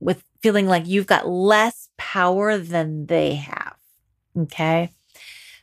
with 0.00 0.24
feeling 0.42 0.66
like 0.66 0.86
you've 0.86 1.06
got 1.06 1.28
less 1.28 1.88
power 1.96 2.56
than 2.56 3.06
they 3.06 3.34
have. 3.34 3.76
Okay. 4.36 4.90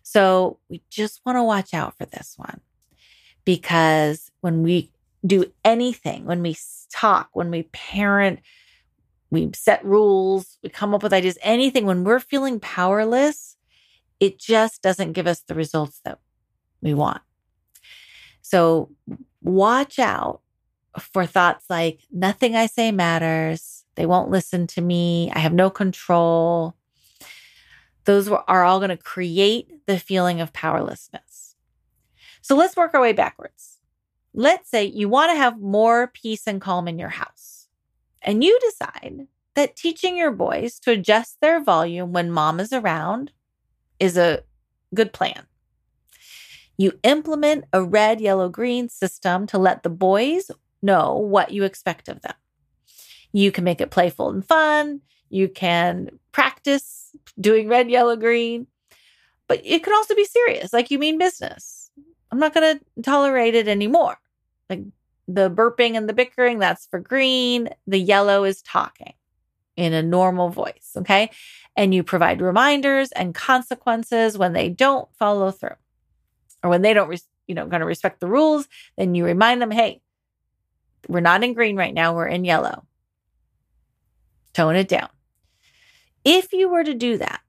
So 0.04 0.60
we 0.70 0.82
just 0.90 1.22
want 1.26 1.38
to 1.38 1.44
watch 1.44 1.74
out 1.74 1.98
for 1.98 2.06
this 2.06 2.36
one 2.38 2.62
because 3.46 4.32
when 4.42 4.64
we 4.64 4.92
do 5.26 5.46
anything, 5.64 6.26
when 6.26 6.42
we 6.42 6.56
talk, 6.92 7.30
when 7.34 7.50
we 7.50 7.64
parent, 7.64 8.40
we 9.30 9.50
set 9.54 9.84
rules, 9.84 10.58
we 10.64 10.70
come 10.70 10.94
up 10.94 11.04
with 11.04 11.14
ideas, 11.14 11.38
anything, 11.42 11.86
when 11.86 12.04
we're 12.04 12.20
feeling 12.20 12.60
powerless, 12.60 13.58
it 14.20 14.40
just 14.40 14.82
doesn't 14.82 15.14
give 15.14 15.28
us 15.28 15.42
the 15.42 15.56
results 15.56 16.02
that 16.06 16.20
we 16.82 16.94
want. 16.94 17.22
So 18.42 18.92
watch 19.42 20.00
out 20.00 20.42
for 21.00 21.26
thoughts 21.26 21.66
like, 21.70 22.02
nothing 22.12 22.56
I 22.56 22.68
say 22.68 22.92
matters. 22.92 23.84
They 23.96 24.06
won't 24.06 24.30
listen 24.30 24.68
to 24.68 24.82
me. 24.82 25.32
I 25.34 25.40
have 25.40 25.54
no 25.54 25.70
control. 25.70 26.76
Those 28.06 28.30
are 28.30 28.64
all 28.64 28.80
going 28.80 28.90
to 28.90 28.98
create 28.98 29.88
the 29.88 30.00
feeling 30.00 30.42
of 30.42 30.54
powerlessness. 30.54 31.56
So 32.42 32.56
let's 32.56 32.78
work 32.78 32.94
our 32.94 33.02
way 33.02 33.14
backwards. 33.14 33.80
Let's 34.34 34.70
say 34.70 34.86
you 34.86 35.10
want 35.10 35.32
to 35.32 35.38
have 35.38 35.60
more 35.60 36.08
peace 36.08 36.46
and 36.46 36.62
calm 36.62 36.88
in 36.88 37.00
your 37.00 37.10
house 37.10 37.55
and 38.26 38.44
you 38.44 38.60
decide 38.60 39.28
that 39.54 39.78
teaching 39.78 40.18
your 40.18 40.32
boys 40.32 40.80
to 40.80 40.92
adjust 40.92 41.40
their 41.40 41.64
volume 41.64 42.12
when 42.12 42.32
mom 42.32 42.60
is 42.60 42.74
around 42.74 43.32
is 44.00 44.18
a 44.18 44.44
good 44.94 45.14
plan. 45.14 45.46
You 46.78 47.00
implement 47.04 47.66
a 47.72 47.82
red, 47.82 48.20
yellow, 48.20 48.50
green 48.50 48.90
system 48.90 49.48
to 49.48 49.58
let 49.58 49.84
the 49.84 49.90
boys 49.90 50.52
know 50.82 51.14
what 51.14 51.52
you 51.52 51.64
expect 51.64 52.10
of 52.10 52.22
them. 52.22 52.34
You 53.32 53.52
can 53.52 53.64
make 53.64 53.80
it 53.80 53.92
playful 53.92 54.30
and 54.30 54.46
fun. 54.46 55.02
You 55.30 55.48
can 55.48 56.20
practice 56.32 57.12
doing 57.40 57.70
red, 57.70 57.90
yellow, 57.90 58.16
green, 58.16 58.68
but 59.48 59.62
it 59.64 59.84
can 59.84 59.94
also 59.94 60.16
be 60.16 60.26
serious, 60.26 60.74
like 60.74 60.92
you 60.92 61.00
mean 61.00 61.18
business. 61.18 61.90
I'm 62.32 62.40
not 62.40 62.54
going 62.54 62.78
to 62.78 63.02
tolerate 63.02 63.56
it 63.56 63.68
anymore. 63.68 64.18
Like 64.70 64.82
the 65.28 65.50
burping 65.50 65.96
and 65.96 66.08
the 66.08 66.14
bickering, 66.14 66.60
that's 66.60 66.86
for 66.88 67.00
green. 67.00 67.70
The 67.88 67.98
yellow 67.98 68.44
is 68.44 68.62
talking 68.62 69.14
in 69.76 69.94
a 69.94 70.04
normal 70.04 70.50
voice. 70.50 70.92
Okay. 70.98 71.32
And 71.76 71.94
you 71.94 72.04
provide 72.04 72.42
reminders 72.42 73.12
and 73.12 73.36
consequences 73.36 74.38
when 74.38 74.54
they 74.54 74.70
don't 74.70 75.10
follow 75.18 75.52
through 75.52 75.76
or 76.64 76.70
when 76.70 76.82
they 76.82 76.94
don't, 76.94 77.22
you 77.48 77.56
know, 77.56 77.68
going 77.68 77.82
to 77.82 77.86
respect 77.86 78.20
the 78.20 78.28
rules. 78.28 78.68
Then 78.98 79.16
you 79.16 79.26
remind 79.26 79.62
them, 79.62 79.72
hey, 79.72 80.02
we're 81.08 81.20
not 81.20 81.44
in 81.44 81.54
green 81.54 81.76
right 81.76 81.94
now, 81.94 82.16
we're 82.16 82.28
in 82.28 82.46
yellow. 82.46 82.86
Tone 84.54 84.76
it 84.76 84.88
down. 84.88 85.10
If 86.24 86.54
you 86.54 86.70
were 86.70 86.84
to 86.84 86.94
do 86.94 87.18
that, 87.18 87.42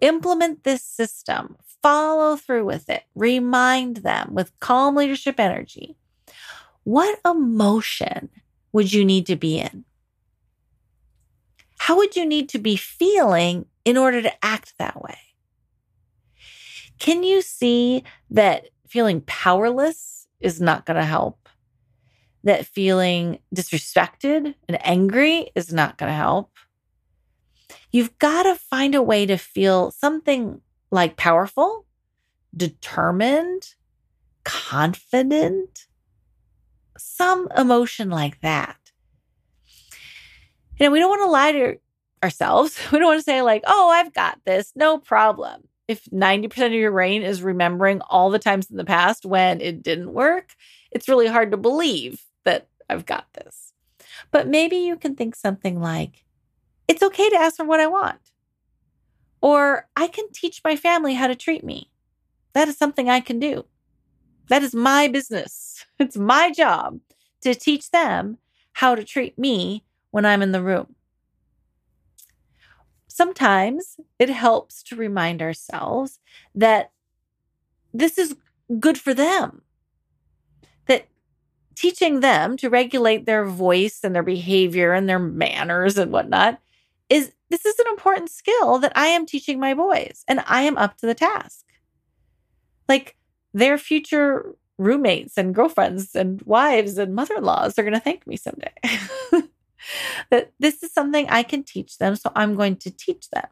implement 0.00 0.64
this 0.64 0.82
system, 0.82 1.56
follow 1.82 2.36
through 2.36 2.64
with 2.64 2.88
it, 2.88 3.04
remind 3.14 3.98
them 3.98 4.34
with 4.34 4.58
calm 4.58 4.96
leadership 4.96 5.38
energy 5.38 5.96
what 6.88 7.20
emotion 7.22 8.30
would 8.72 8.90
you 8.90 9.04
need 9.04 9.26
to 9.26 9.36
be 9.36 9.58
in? 9.58 9.84
How 11.76 11.98
would 11.98 12.16
you 12.16 12.24
need 12.24 12.48
to 12.48 12.58
be 12.58 12.76
feeling 12.76 13.66
in 13.84 13.98
order 13.98 14.22
to 14.22 14.32
act 14.42 14.72
that 14.78 15.02
way? 15.02 15.18
Can 16.98 17.24
you 17.24 17.42
see 17.42 18.04
that 18.30 18.68
feeling 18.88 19.20
powerless 19.20 20.28
is 20.40 20.62
not 20.62 20.86
going 20.86 20.96
to 20.96 21.04
help? 21.04 21.50
That 22.44 22.64
feeling 22.64 23.40
disrespected 23.54 24.54
and 24.66 24.78
angry 24.80 25.50
is 25.54 25.70
not 25.70 25.98
going 25.98 26.08
to 26.08 26.16
help? 26.16 26.52
You've 27.92 28.18
got 28.18 28.44
to 28.44 28.54
find 28.54 28.94
a 28.94 29.02
way 29.02 29.26
to 29.26 29.36
feel 29.36 29.90
something 29.90 30.62
like 30.90 31.18
powerful, 31.18 31.84
determined, 32.56 33.74
confident, 34.42 35.87
some 36.98 37.48
emotion 37.56 38.10
like 38.10 38.40
that. 38.40 38.76
You 40.78 40.86
know, 40.86 40.92
we 40.92 41.00
don't 41.00 41.10
want 41.10 41.22
to 41.22 41.30
lie 41.30 41.52
to 41.52 41.78
ourselves. 42.22 42.78
We 42.92 42.98
don't 42.98 43.08
want 43.08 43.20
to 43.20 43.24
say, 43.24 43.42
like, 43.42 43.64
oh, 43.66 43.90
I've 43.90 44.12
got 44.12 44.40
this, 44.44 44.72
no 44.76 44.98
problem. 44.98 45.68
If 45.86 46.04
90% 46.06 46.66
of 46.66 46.72
your 46.72 46.92
brain 46.92 47.22
is 47.22 47.42
remembering 47.42 48.00
all 48.02 48.30
the 48.30 48.38
times 48.38 48.70
in 48.70 48.76
the 48.76 48.84
past 48.84 49.24
when 49.24 49.60
it 49.60 49.82
didn't 49.82 50.12
work, 50.12 50.54
it's 50.90 51.08
really 51.08 51.26
hard 51.26 51.50
to 51.50 51.56
believe 51.56 52.24
that 52.44 52.68
I've 52.90 53.06
got 53.06 53.26
this. 53.32 53.72
But 54.30 54.48
maybe 54.48 54.76
you 54.76 54.96
can 54.96 55.16
think 55.16 55.34
something 55.34 55.80
like, 55.80 56.24
it's 56.86 57.02
okay 57.02 57.30
to 57.30 57.36
ask 57.36 57.56
for 57.56 57.64
what 57.64 57.80
I 57.80 57.86
want. 57.86 58.20
Or 59.40 59.88
I 59.96 60.08
can 60.08 60.30
teach 60.32 60.60
my 60.64 60.76
family 60.76 61.14
how 61.14 61.26
to 61.26 61.34
treat 61.34 61.64
me. 61.64 61.90
That 62.52 62.68
is 62.68 62.76
something 62.76 63.08
I 63.08 63.20
can 63.20 63.38
do. 63.38 63.64
That 64.48 64.62
is 64.62 64.74
my 64.74 65.08
business. 65.08 65.84
It's 65.98 66.16
my 66.16 66.52
job 66.52 67.00
to 67.42 67.54
teach 67.54 67.90
them 67.90 68.38
how 68.74 68.94
to 68.94 69.02
treat 69.02 69.36
me 69.36 69.84
when 70.10 70.24
I'm 70.24 70.42
in 70.42 70.52
the 70.52 70.62
room. 70.62 70.94
Sometimes 73.08 73.96
it 74.18 74.28
helps 74.28 74.82
to 74.84 74.96
remind 74.96 75.42
ourselves 75.42 76.20
that 76.54 76.92
this 77.92 78.16
is 78.16 78.36
good 78.78 78.96
for 78.96 79.12
them. 79.12 79.62
That 80.86 81.08
teaching 81.74 82.20
them 82.20 82.56
to 82.58 82.70
regulate 82.70 83.26
their 83.26 83.44
voice 83.44 84.00
and 84.04 84.14
their 84.14 84.22
behavior 84.22 84.92
and 84.92 85.08
their 85.08 85.18
manners 85.18 85.98
and 85.98 86.12
whatnot 86.12 86.60
is 87.08 87.32
this 87.50 87.66
is 87.66 87.78
an 87.80 87.86
important 87.88 88.30
skill 88.30 88.78
that 88.78 88.92
I 88.94 89.06
am 89.08 89.26
teaching 89.26 89.58
my 89.58 89.74
boys 89.74 90.24
and 90.28 90.44
I 90.46 90.62
am 90.62 90.78
up 90.78 90.96
to 90.98 91.06
the 91.06 91.14
task. 91.14 91.64
Like 92.88 93.16
their 93.58 93.78
future 93.78 94.54
roommates 94.78 95.36
and 95.36 95.54
girlfriends 95.54 96.14
and 96.14 96.40
wives 96.42 96.98
and 96.98 97.14
mother 97.14 97.34
in 97.36 97.42
laws 97.42 97.78
are 97.78 97.82
going 97.82 97.94
to 97.94 98.00
thank 98.00 98.26
me 98.26 98.36
someday. 98.36 98.72
that 100.30 100.52
this 100.60 100.82
is 100.82 100.92
something 100.92 101.28
I 101.28 101.42
can 101.42 101.64
teach 101.64 101.98
them. 101.98 102.14
So 102.16 102.30
I'm 102.36 102.54
going 102.54 102.76
to 102.76 102.90
teach 102.90 103.28
them. 103.30 103.46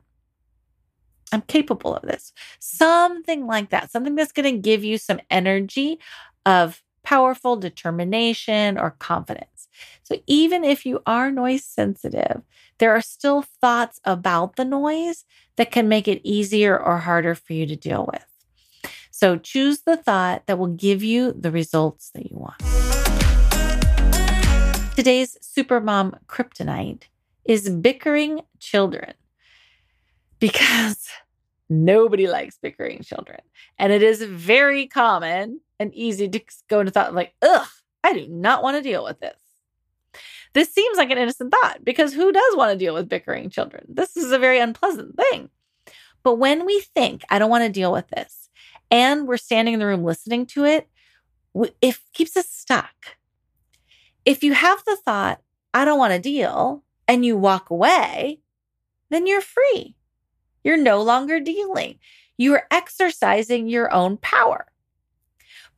I'm 1.33 1.43
capable 1.43 1.97
of 1.97 2.03
this. 2.03 2.33
Something 2.61 3.47
like 3.47 3.71
that, 3.71 3.91
something 3.91 4.15
that's 4.15 4.33
going 4.33 4.55
to 4.55 4.61
give 4.61 4.85
you 4.85 4.97
some 4.97 5.21
energy 5.29 5.99
of 6.45 6.83
powerful 7.03 7.57
determination 7.57 8.79
or 8.79 8.93
confidence. 8.93 9.69
So 10.05 10.17
even 10.27 10.63
if 10.65 10.87
you 10.87 11.03
are 11.07 11.33
noise 11.33 11.65
sensitive, 11.65 12.43
there 12.79 12.93
are 12.93 13.01
still 13.01 13.43
thoughts 13.61 14.01
about 14.05 14.55
the 14.57 14.65
noise 14.65 15.25
that 15.57 15.73
can 15.73 15.89
make 15.89 16.07
it 16.07 16.21
easier 16.23 16.79
or 16.79 16.99
harder 16.99 17.35
for 17.35 17.53
you 17.53 17.67
to 17.67 17.77
deal 17.77 18.09
with. 18.13 18.36
So 19.19 19.39
choose 19.39 19.81
the 19.81 19.97
thought 19.97 20.43
that 20.45 20.59
will 20.59 20.67
give 20.67 21.03
you 21.03 21.33
the 21.33 21.51
results 21.51 22.11
that 22.11 22.31
you 22.31 22.37
want. 22.37 22.59
Today's 24.95 25.39
supermom 25.41 26.19
kryptonite 26.27 27.05
is 27.47 27.71
bickering 27.71 28.43
children 28.61 29.15
because 30.39 31.09
nobody 31.71 32.27
likes 32.27 32.59
bickering 32.61 33.01
children. 33.01 33.41
And 33.79 33.91
it 33.91 34.03
is 34.03 34.21
very 34.23 34.87
common 34.87 35.63
and 35.81 35.95
easy 35.95 36.29
to 36.29 36.41
go 36.69 36.81
into 36.81 36.93
thought 36.93 37.15
like, 37.15 37.33
ugh, 37.41 37.69
I 38.05 38.13
do 38.13 38.29
not 38.29 38.63
want 38.63 38.77
to 38.77 38.83
deal 38.83 39.03
with 39.03 39.19
this. 39.21 39.41
This 40.53 40.71
seems 40.75 40.99
like 40.99 41.11
an 41.11 41.17
innocent 41.17 41.55
thought 41.63 41.83
because 41.83 42.13
who 42.13 42.33
does 42.33 42.55
want 42.55 42.71
to 42.71 42.85
deal 42.85 42.93
with 42.93 43.09
bickering 43.09 43.49
children? 43.49 43.87
This 43.89 44.15
is 44.15 44.31
a 44.31 44.39
very 44.39 44.59
unpleasant 44.59 45.17
thing. 45.17 45.49
But 46.23 46.35
when 46.35 46.67
we 46.67 46.81
think, 46.95 47.23
I 47.31 47.39
don't 47.39 47.49
want 47.49 47.65
to 47.65 47.71
deal 47.71 47.93
with 47.93 48.09
this, 48.09 48.46
and 48.91 49.27
we're 49.27 49.37
standing 49.37 49.75
in 49.75 49.81
the 49.81 49.87
room 49.87 50.05
listening 50.05 50.47
to 50.47 50.65
it, 50.65 50.89
it 51.81 51.99
keeps 52.13 52.37
us 52.37 52.49
stuck. 52.49 53.17
If 54.25 54.43
you 54.43 54.55
have 54.55 54.83
the 54.85 54.97
thought, 54.97 55.41
I 55.73 55.85
don't 55.85 55.99
want 55.99 56.13
to 56.13 56.19
deal, 56.19 56.83
and 57.09 57.25
you 57.25 57.37
walk 57.37 57.71
away, 57.71 58.41
then 59.11 59.27
you're 59.27 59.41
free. 59.41 59.95
You're 60.65 60.77
no 60.77 61.01
longer 61.03 61.39
dealing. 61.39 61.99
You 62.37 62.55
are 62.55 62.67
exercising 62.71 63.69
your 63.69 63.93
own 63.93 64.17
power. 64.17 64.67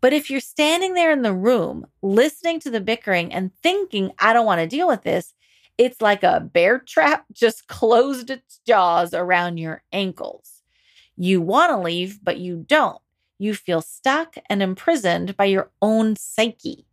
But 0.01 0.13
if 0.13 0.31
you're 0.31 0.41
standing 0.41 0.95
there 0.95 1.11
in 1.11 1.23
the 1.23 1.35
room, 1.35 1.87
listening 2.03 2.61
to 2.61 2.71
the 2.71 2.81
bickering 2.81 3.33
and 3.33 3.55
thinking, 3.63 4.13
I 4.19 4.33
don't 4.33 4.47
want 4.47 4.61
to 4.61 4.67
deal 4.67 4.87
with 4.87 5.03
this, 5.03 5.35
it's 5.77 6.01
like 6.01 6.23
a 6.23 6.41
bear 6.41 6.79
trap 6.79 7.27
just 7.33 7.69
closed 7.69 8.31
its 8.31 8.61
jaws 8.67 9.13
around 9.15 9.59
your 9.59 9.83
ankles. 9.93 10.58
You 11.21 11.41
want 11.41 11.73
to 11.73 11.79
leave, 11.79 12.21
but 12.23 12.39
you 12.39 12.65
don't. 12.69 13.03
You 13.39 13.55
feel 13.55 13.81
stuck 13.81 14.37
and 14.49 14.63
imprisoned 14.63 15.37
by 15.37 15.47
your 15.47 15.71
own 15.83 16.15
psyche. 16.15 16.87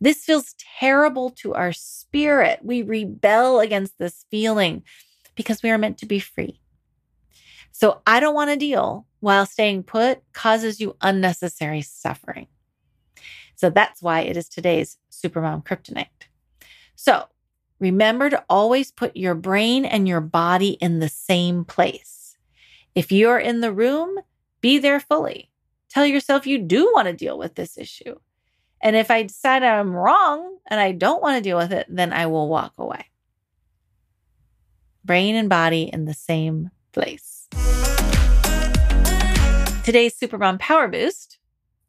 This 0.00 0.24
feels 0.24 0.54
terrible 0.78 1.30
to 1.30 1.54
our 1.54 1.72
spirit. 1.72 2.60
We 2.64 2.82
rebel 2.82 3.60
against 3.60 3.96
this 3.98 4.24
feeling 4.30 4.82
because 5.36 5.62
we 5.62 5.70
are 5.70 5.78
meant 5.78 5.98
to 5.98 6.06
be 6.06 6.18
free. 6.18 6.60
So 7.70 8.02
I 8.06 8.18
don't 8.18 8.34
want 8.34 8.50
to 8.50 8.56
deal 8.56 9.06
while 9.20 9.46
staying 9.46 9.84
put 9.84 10.20
causes 10.32 10.80
you 10.80 10.96
unnecessary 11.00 11.82
suffering. 11.82 12.48
So 13.54 13.70
that's 13.70 14.02
why 14.02 14.22
it 14.22 14.36
is 14.36 14.48
today's 14.48 14.96
Supermom 15.12 15.64
Kryptonite. 15.64 16.06
So 16.96 17.26
remember 17.78 18.30
to 18.30 18.44
always 18.48 18.90
put 18.90 19.16
your 19.16 19.34
brain 19.34 19.84
and 19.84 20.08
your 20.08 20.20
body 20.20 20.70
in 20.70 20.98
the 20.98 21.08
same 21.08 21.64
place. 21.64 22.19
If 22.94 23.12
you're 23.12 23.38
in 23.38 23.60
the 23.60 23.72
room, 23.72 24.18
be 24.60 24.78
there 24.78 24.98
fully. 24.98 25.50
Tell 25.90 26.04
yourself 26.04 26.46
you 26.46 26.58
do 26.58 26.90
want 26.92 27.06
to 27.06 27.12
deal 27.12 27.38
with 27.38 27.54
this 27.54 27.78
issue. 27.78 28.16
And 28.82 28.96
if 28.96 29.10
I 29.10 29.22
decide 29.22 29.62
I'm 29.62 29.92
wrong 29.92 30.58
and 30.66 30.80
I 30.80 30.92
don't 30.92 31.22
want 31.22 31.36
to 31.36 31.42
deal 31.42 31.56
with 31.56 31.72
it, 31.72 31.86
then 31.88 32.12
I 32.12 32.26
will 32.26 32.48
walk 32.48 32.72
away. 32.78 33.06
Brain 35.04 35.36
and 35.36 35.48
body 35.48 35.84
in 35.84 36.04
the 36.04 36.14
same 36.14 36.70
place. 36.92 37.46
Today's 39.84 40.18
Supermom 40.18 40.58
Power 40.58 40.88
Boost. 40.88 41.38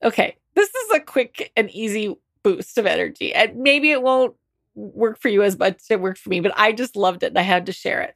Okay, 0.04 0.38
this 0.56 0.70
is 0.70 0.92
a 0.92 1.00
quick 1.00 1.52
and 1.58 1.70
easy 1.72 2.16
boost 2.44 2.78
of 2.78 2.86
energy. 2.86 3.34
And 3.34 3.58
maybe 3.58 3.92
it 3.92 4.04
won't 4.04 4.36
work 4.76 5.20
for 5.20 5.30
you 5.30 5.42
as 5.42 5.58
much 5.58 5.78
as 5.78 5.90
it 5.90 6.00
worked 6.00 6.20
for 6.20 6.30
me, 6.30 6.42
but 6.42 6.54
I 6.56 6.72
just 6.72 6.96
loved 6.96 7.24
it 7.24 7.28
and 7.28 7.40
I 7.40 7.44
had 7.44 7.66
to 7.66 7.74
share 7.74 8.02
it. 8.02 8.16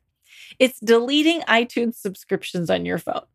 It's 0.59 0.79
deleting 0.79 1.41
iTunes 1.41 1.95
subscriptions 1.95 2.69
on 2.69 2.85
your 2.85 2.97
phone. 2.97 3.25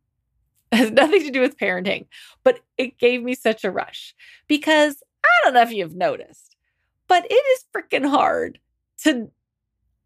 It 0.73 0.77
has 0.77 0.91
nothing 0.91 1.23
to 1.25 1.31
do 1.31 1.41
with 1.41 1.59
parenting, 1.59 2.07
but 2.45 2.61
it 2.79 2.99
gave 2.99 3.23
me 3.23 3.35
such 3.35 3.65
a 3.65 3.71
rush 3.71 4.15
because 4.47 5.03
I 5.25 5.29
don't 5.45 5.55
know 5.55 5.63
if 5.63 5.73
you've 5.73 5.97
noticed, 5.97 6.57
but 7.09 7.27
it 7.29 7.35
is 7.35 7.65
freaking 7.75 8.09
hard 8.09 8.59
to 9.03 9.31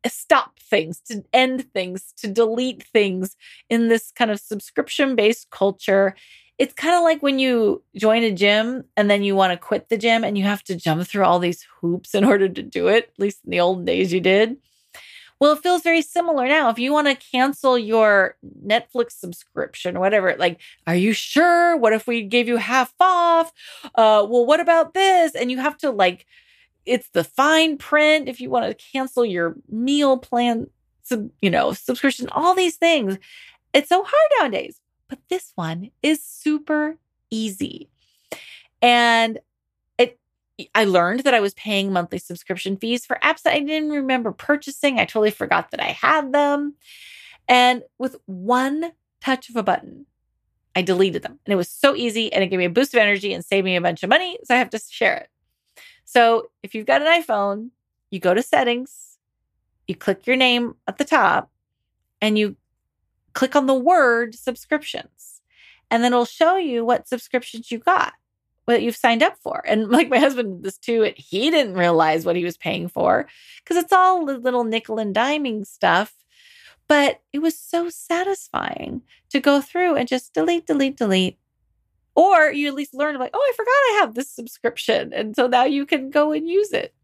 stop 0.06 0.58
things, 0.58 1.00
to 1.00 1.24
end 1.32 1.70
things, 1.72 2.12
to 2.18 2.28
delete 2.28 2.82
things 2.82 3.36
in 3.68 3.88
this 3.88 4.10
kind 4.10 4.30
of 4.30 4.40
subscription 4.40 5.16
based 5.16 5.50
culture. 5.50 6.14
It's 6.58 6.74
kind 6.74 6.94
of 6.94 7.02
like 7.02 7.22
when 7.22 7.38
you 7.38 7.82
join 7.96 8.22
a 8.22 8.30
gym 8.30 8.84
and 8.96 9.10
then 9.10 9.22
you 9.22 9.34
want 9.34 9.52
to 9.52 9.56
quit 9.56 9.88
the 9.88 9.98
gym 9.98 10.24
and 10.24 10.38
you 10.38 10.44
have 10.44 10.62
to 10.64 10.76
jump 10.76 11.06
through 11.06 11.24
all 11.24 11.38
these 11.38 11.66
hoops 11.80 12.14
in 12.14 12.24
order 12.24 12.48
to 12.48 12.62
do 12.62 12.88
it. 12.88 13.10
At 13.14 13.18
least 13.18 13.40
in 13.44 13.50
the 13.50 13.60
old 13.60 13.84
days, 13.86 14.12
you 14.12 14.20
did. 14.20 14.56
Well, 15.44 15.52
it 15.52 15.62
feels 15.62 15.83
very 15.83 16.00
similar 16.00 16.48
now. 16.48 16.70
If 16.70 16.78
you 16.78 16.90
want 16.90 17.07
to 17.07 17.14
cancel 17.14 17.76
your 17.76 18.38
Netflix 18.66 19.11
subscription 19.11 19.94
or 19.94 20.00
whatever, 20.00 20.35
like, 20.38 20.59
are 20.87 20.94
you 20.94 21.12
sure? 21.12 21.76
What 21.76 21.92
if 21.92 22.07
we 22.07 22.22
gave 22.22 22.48
you 22.48 22.57
half 22.57 22.94
off? 22.98 23.52
Uh, 23.94 24.24
well, 24.26 24.46
what 24.46 24.59
about 24.59 24.94
this? 24.94 25.35
And 25.35 25.50
you 25.50 25.59
have 25.59 25.76
to 25.80 25.90
like, 25.90 26.24
it's 26.87 27.11
the 27.11 27.24
fine 27.24 27.76
print 27.76 28.26
if 28.26 28.40
you 28.40 28.48
want 28.48 28.66
to 28.66 28.87
cancel 28.90 29.22
your 29.22 29.54
meal 29.68 30.16
plan, 30.16 30.68
sub, 31.02 31.28
you 31.42 31.50
know, 31.50 31.74
subscription, 31.74 32.26
all 32.33 32.54
these 32.54 32.76
things. 32.76 33.18
It's 33.74 33.90
so 33.90 34.02
hard 34.02 34.30
nowadays. 34.40 34.80
But 35.11 35.18
this 35.28 35.52
one 35.57 35.90
is 36.02 36.24
super 36.24 36.96
easy. 37.30 37.90
And 38.80 39.40
I 40.74 40.84
learned 40.84 41.20
that 41.20 41.34
I 41.34 41.40
was 41.40 41.54
paying 41.54 41.92
monthly 41.92 42.18
subscription 42.18 42.76
fees 42.76 43.04
for 43.04 43.18
apps 43.22 43.42
that 43.42 43.54
I 43.54 43.60
didn't 43.60 43.90
remember 43.90 44.30
purchasing. 44.30 44.98
I 44.98 45.04
totally 45.04 45.30
forgot 45.30 45.70
that 45.70 45.80
I 45.80 45.88
had 45.88 46.32
them. 46.32 46.74
And 47.48 47.82
with 47.98 48.16
one 48.26 48.92
touch 49.20 49.48
of 49.48 49.56
a 49.56 49.62
button, 49.62 50.06
I 50.76 50.82
deleted 50.82 51.22
them. 51.22 51.38
And 51.44 51.52
it 51.52 51.56
was 51.56 51.68
so 51.68 51.96
easy 51.96 52.32
and 52.32 52.42
it 52.42 52.48
gave 52.48 52.58
me 52.58 52.64
a 52.66 52.70
boost 52.70 52.94
of 52.94 52.98
energy 52.98 53.32
and 53.32 53.44
saved 53.44 53.64
me 53.64 53.76
a 53.76 53.80
bunch 53.80 54.02
of 54.02 54.08
money. 54.08 54.38
So 54.44 54.54
I 54.54 54.58
have 54.58 54.70
to 54.70 54.78
share 54.78 55.16
it. 55.16 55.28
So 56.04 56.50
if 56.62 56.74
you've 56.74 56.86
got 56.86 57.02
an 57.02 57.22
iPhone, 57.22 57.70
you 58.10 58.20
go 58.20 58.34
to 58.34 58.42
settings, 58.42 59.18
you 59.88 59.96
click 59.96 60.26
your 60.26 60.36
name 60.36 60.76
at 60.86 60.98
the 60.98 61.04
top, 61.04 61.50
and 62.20 62.38
you 62.38 62.56
click 63.32 63.56
on 63.56 63.66
the 63.66 63.74
word 63.74 64.34
subscriptions. 64.34 65.40
And 65.90 66.02
then 66.02 66.12
it'll 66.12 66.24
show 66.24 66.56
you 66.56 66.84
what 66.84 67.08
subscriptions 67.08 67.70
you 67.70 67.78
got 67.78 68.14
what 68.64 68.83
you've 68.83 68.96
signed 68.96 69.22
up 69.22 69.37
for. 69.38 69.62
And 69.66 69.88
like 69.90 70.09
my 70.09 70.18
husband 70.18 70.62
this 70.62 70.79
too, 70.79 71.12
he 71.16 71.50
didn't 71.50 71.74
realize 71.74 72.24
what 72.24 72.37
he 72.37 72.44
was 72.44 72.57
paying 72.57 72.88
for 72.88 73.27
because 73.62 73.83
it's 73.83 73.92
all 73.92 74.24
little 74.24 74.64
nickel 74.64 74.98
and 74.98 75.14
diming 75.14 75.66
stuff. 75.66 76.14
But 76.87 77.22
it 77.33 77.38
was 77.38 77.59
so 77.59 77.88
satisfying 77.88 79.03
to 79.31 79.40
go 79.40 79.61
through 79.62 79.96
and 79.96 80.07
just 80.07 80.35
delete, 80.35 80.66
delete, 80.66 80.98
delete. 80.98 81.38
Or 82.14 82.53
you 82.53 82.68
at 82.68 82.74
least 82.74 82.94
learn 82.94 83.18
like, 83.18 83.31
oh, 83.35 83.38
I 83.38 83.57
forgot 83.57 83.70
I 83.70 83.98
have 84.00 84.14
this 84.14 84.31
subscription. 84.31 85.12
And 85.12 85.35
so 85.35 85.46
now 85.46 85.64
you 85.64 85.87
can 85.87 86.11
go 86.11 86.33
and 86.33 86.46
use 86.46 86.72
it. 86.72 86.94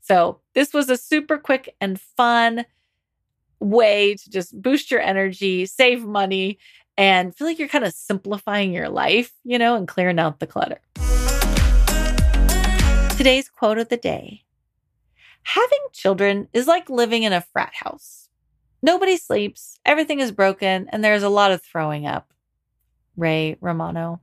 So 0.00 0.40
this 0.54 0.72
was 0.72 0.88
a 0.88 0.96
super 0.96 1.38
quick 1.38 1.74
and 1.80 2.00
fun 2.00 2.64
way 3.58 4.14
to 4.14 4.30
just 4.30 4.60
boost 4.60 4.90
your 4.90 5.00
energy, 5.00 5.66
save 5.66 6.04
money, 6.04 6.58
and 6.98 7.34
feel 7.34 7.46
like 7.46 7.58
you're 7.58 7.68
kind 7.68 7.84
of 7.84 7.92
simplifying 7.92 8.72
your 8.72 8.88
life, 8.88 9.32
you 9.44 9.58
know, 9.58 9.76
and 9.76 9.86
clearing 9.86 10.18
out 10.18 10.40
the 10.40 10.46
clutter. 10.46 10.80
Today's 13.16 13.48
quote 13.48 13.78
of 13.78 13.88
the 13.88 13.96
day 13.96 14.44
Having 15.42 15.78
children 15.92 16.48
is 16.52 16.66
like 16.66 16.90
living 16.90 17.22
in 17.22 17.32
a 17.32 17.40
frat 17.40 17.72
house. 17.74 18.28
Nobody 18.82 19.16
sleeps, 19.16 19.78
everything 19.84 20.20
is 20.20 20.32
broken, 20.32 20.88
and 20.90 21.02
there's 21.02 21.22
a 21.22 21.28
lot 21.28 21.52
of 21.52 21.62
throwing 21.62 22.06
up. 22.06 22.32
Ray 23.16 23.56
Romano. 23.60 24.20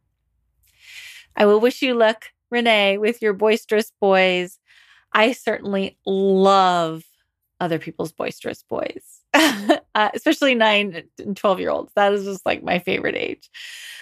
I 1.36 1.46
will 1.46 1.60
wish 1.60 1.82
you 1.82 1.96
luck, 1.96 2.26
Renee, 2.52 2.98
with 2.98 3.22
your 3.22 3.34
boisterous 3.34 3.92
boys. 4.00 4.60
I 5.12 5.32
certainly 5.32 5.98
love 6.06 7.04
other 7.64 7.80
people's 7.80 8.12
boisterous 8.12 8.62
boys, 8.64 9.22
uh, 9.34 10.10
especially 10.14 10.54
nine 10.54 11.04
and 11.18 11.38
12 11.38 11.60
year 11.62 11.70
olds. 11.70 11.94
That 11.96 12.12
is 12.12 12.26
just 12.26 12.46
like 12.46 12.62
my 12.62 12.80
favorite 12.80 13.16
age. 13.16 13.50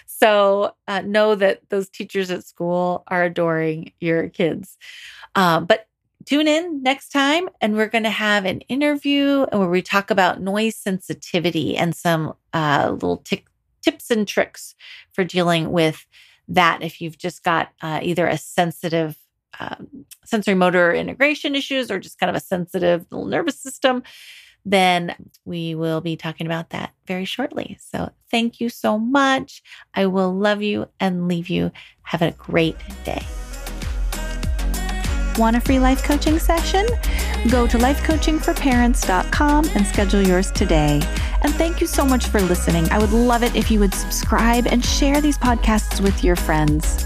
So 0.07 0.73
uh, 0.87 1.01
know 1.01 1.35
that 1.35 1.61
those 1.69 1.87
teachers 1.87 2.31
at 2.31 2.43
school 2.43 3.03
are 3.07 3.23
adoring 3.23 3.93
your 3.99 4.29
kids. 4.29 4.77
Um, 5.35 5.65
but 5.65 5.87
tune 6.25 6.47
in 6.47 6.81
next 6.81 7.09
time 7.09 7.49
and 7.61 7.75
we're 7.75 7.87
going 7.87 8.03
to 8.03 8.09
have 8.09 8.45
an 8.45 8.61
interview 8.61 9.45
where 9.51 9.69
we 9.69 9.83
talk 9.83 10.09
about 10.09 10.41
noise 10.41 10.75
sensitivity 10.75 11.77
and 11.77 11.95
some 11.95 12.33
uh, 12.53 12.89
little 12.91 13.17
t- 13.17 13.45
tips 13.83 14.09
and 14.09 14.27
tricks 14.27 14.73
for 15.13 15.23
dealing 15.23 15.71
with 15.71 16.05
that 16.47 16.81
if 16.81 16.99
you've 16.99 17.17
just 17.17 17.43
got 17.43 17.69
uh, 17.81 17.99
either 18.01 18.27
a 18.27 18.37
sensitive 18.37 19.17
um, 19.61 20.05
sensory 20.25 20.55
motor 20.55 20.93
integration 20.93 21.55
issues 21.55 21.89
or 21.89 21.99
just 21.99 22.19
kind 22.19 22.29
of 22.29 22.35
a 22.35 22.39
sensitive 22.39 23.05
little 23.11 23.27
nervous 23.27 23.59
system 23.59 24.03
then 24.65 25.15
we 25.45 25.75
will 25.75 26.01
be 26.01 26.15
talking 26.15 26.45
about 26.45 26.69
that 26.69 26.93
very 27.07 27.25
shortly. 27.25 27.77
So 27.79 28.11
thank 28.29 28.59
you 28.59 28.69
so 28.69 28.99
much. 28.99 29.63
I 29.93 30.05
will 30.05 30.33
love 30.33 30.61
you 30.61 30.87
and 30.99 31.27
leave 31.27 31.49
you. 31.49 31.71
Have 32.03 32.21
a 32.21 32.31
great 32.31 32.75
day. 33.03 33.23
Want 35.37 35.55
a 35.55 35.61
free 35.61 35.79
life 35.79 36.03
coaching 36.03 36.37
session? 36.39 36.85
Go 37.49 37.65
to 37.65 37.77
lifecoachingforparents.com 37.77 39.65
and 39.73 39.87
schedule 39.87 40.21
yours 40.21 40.51
today. 40.51 41.01
And 41.43 41.53
thank 41.55 41.81
you 41.81 41.87
so 41.87 42.05
much 42.05 42.27
for 42.27 42.41
listening. 42.41 42.87
I 42.91 42.99
would 42.99 43.13
love 43.13 43.41
it 43.41 43.55
if 43.55 43.71
you 43.71 43.79
would 43.79 43.93
subscribe 43.93 44.67
and 44.67 44.85
share 44.85 45.21
these 45.21 45.37
podcasts 45.37 46.01
with 46.01 46.23
your 46.23 46.35
friends. 46.35 47.05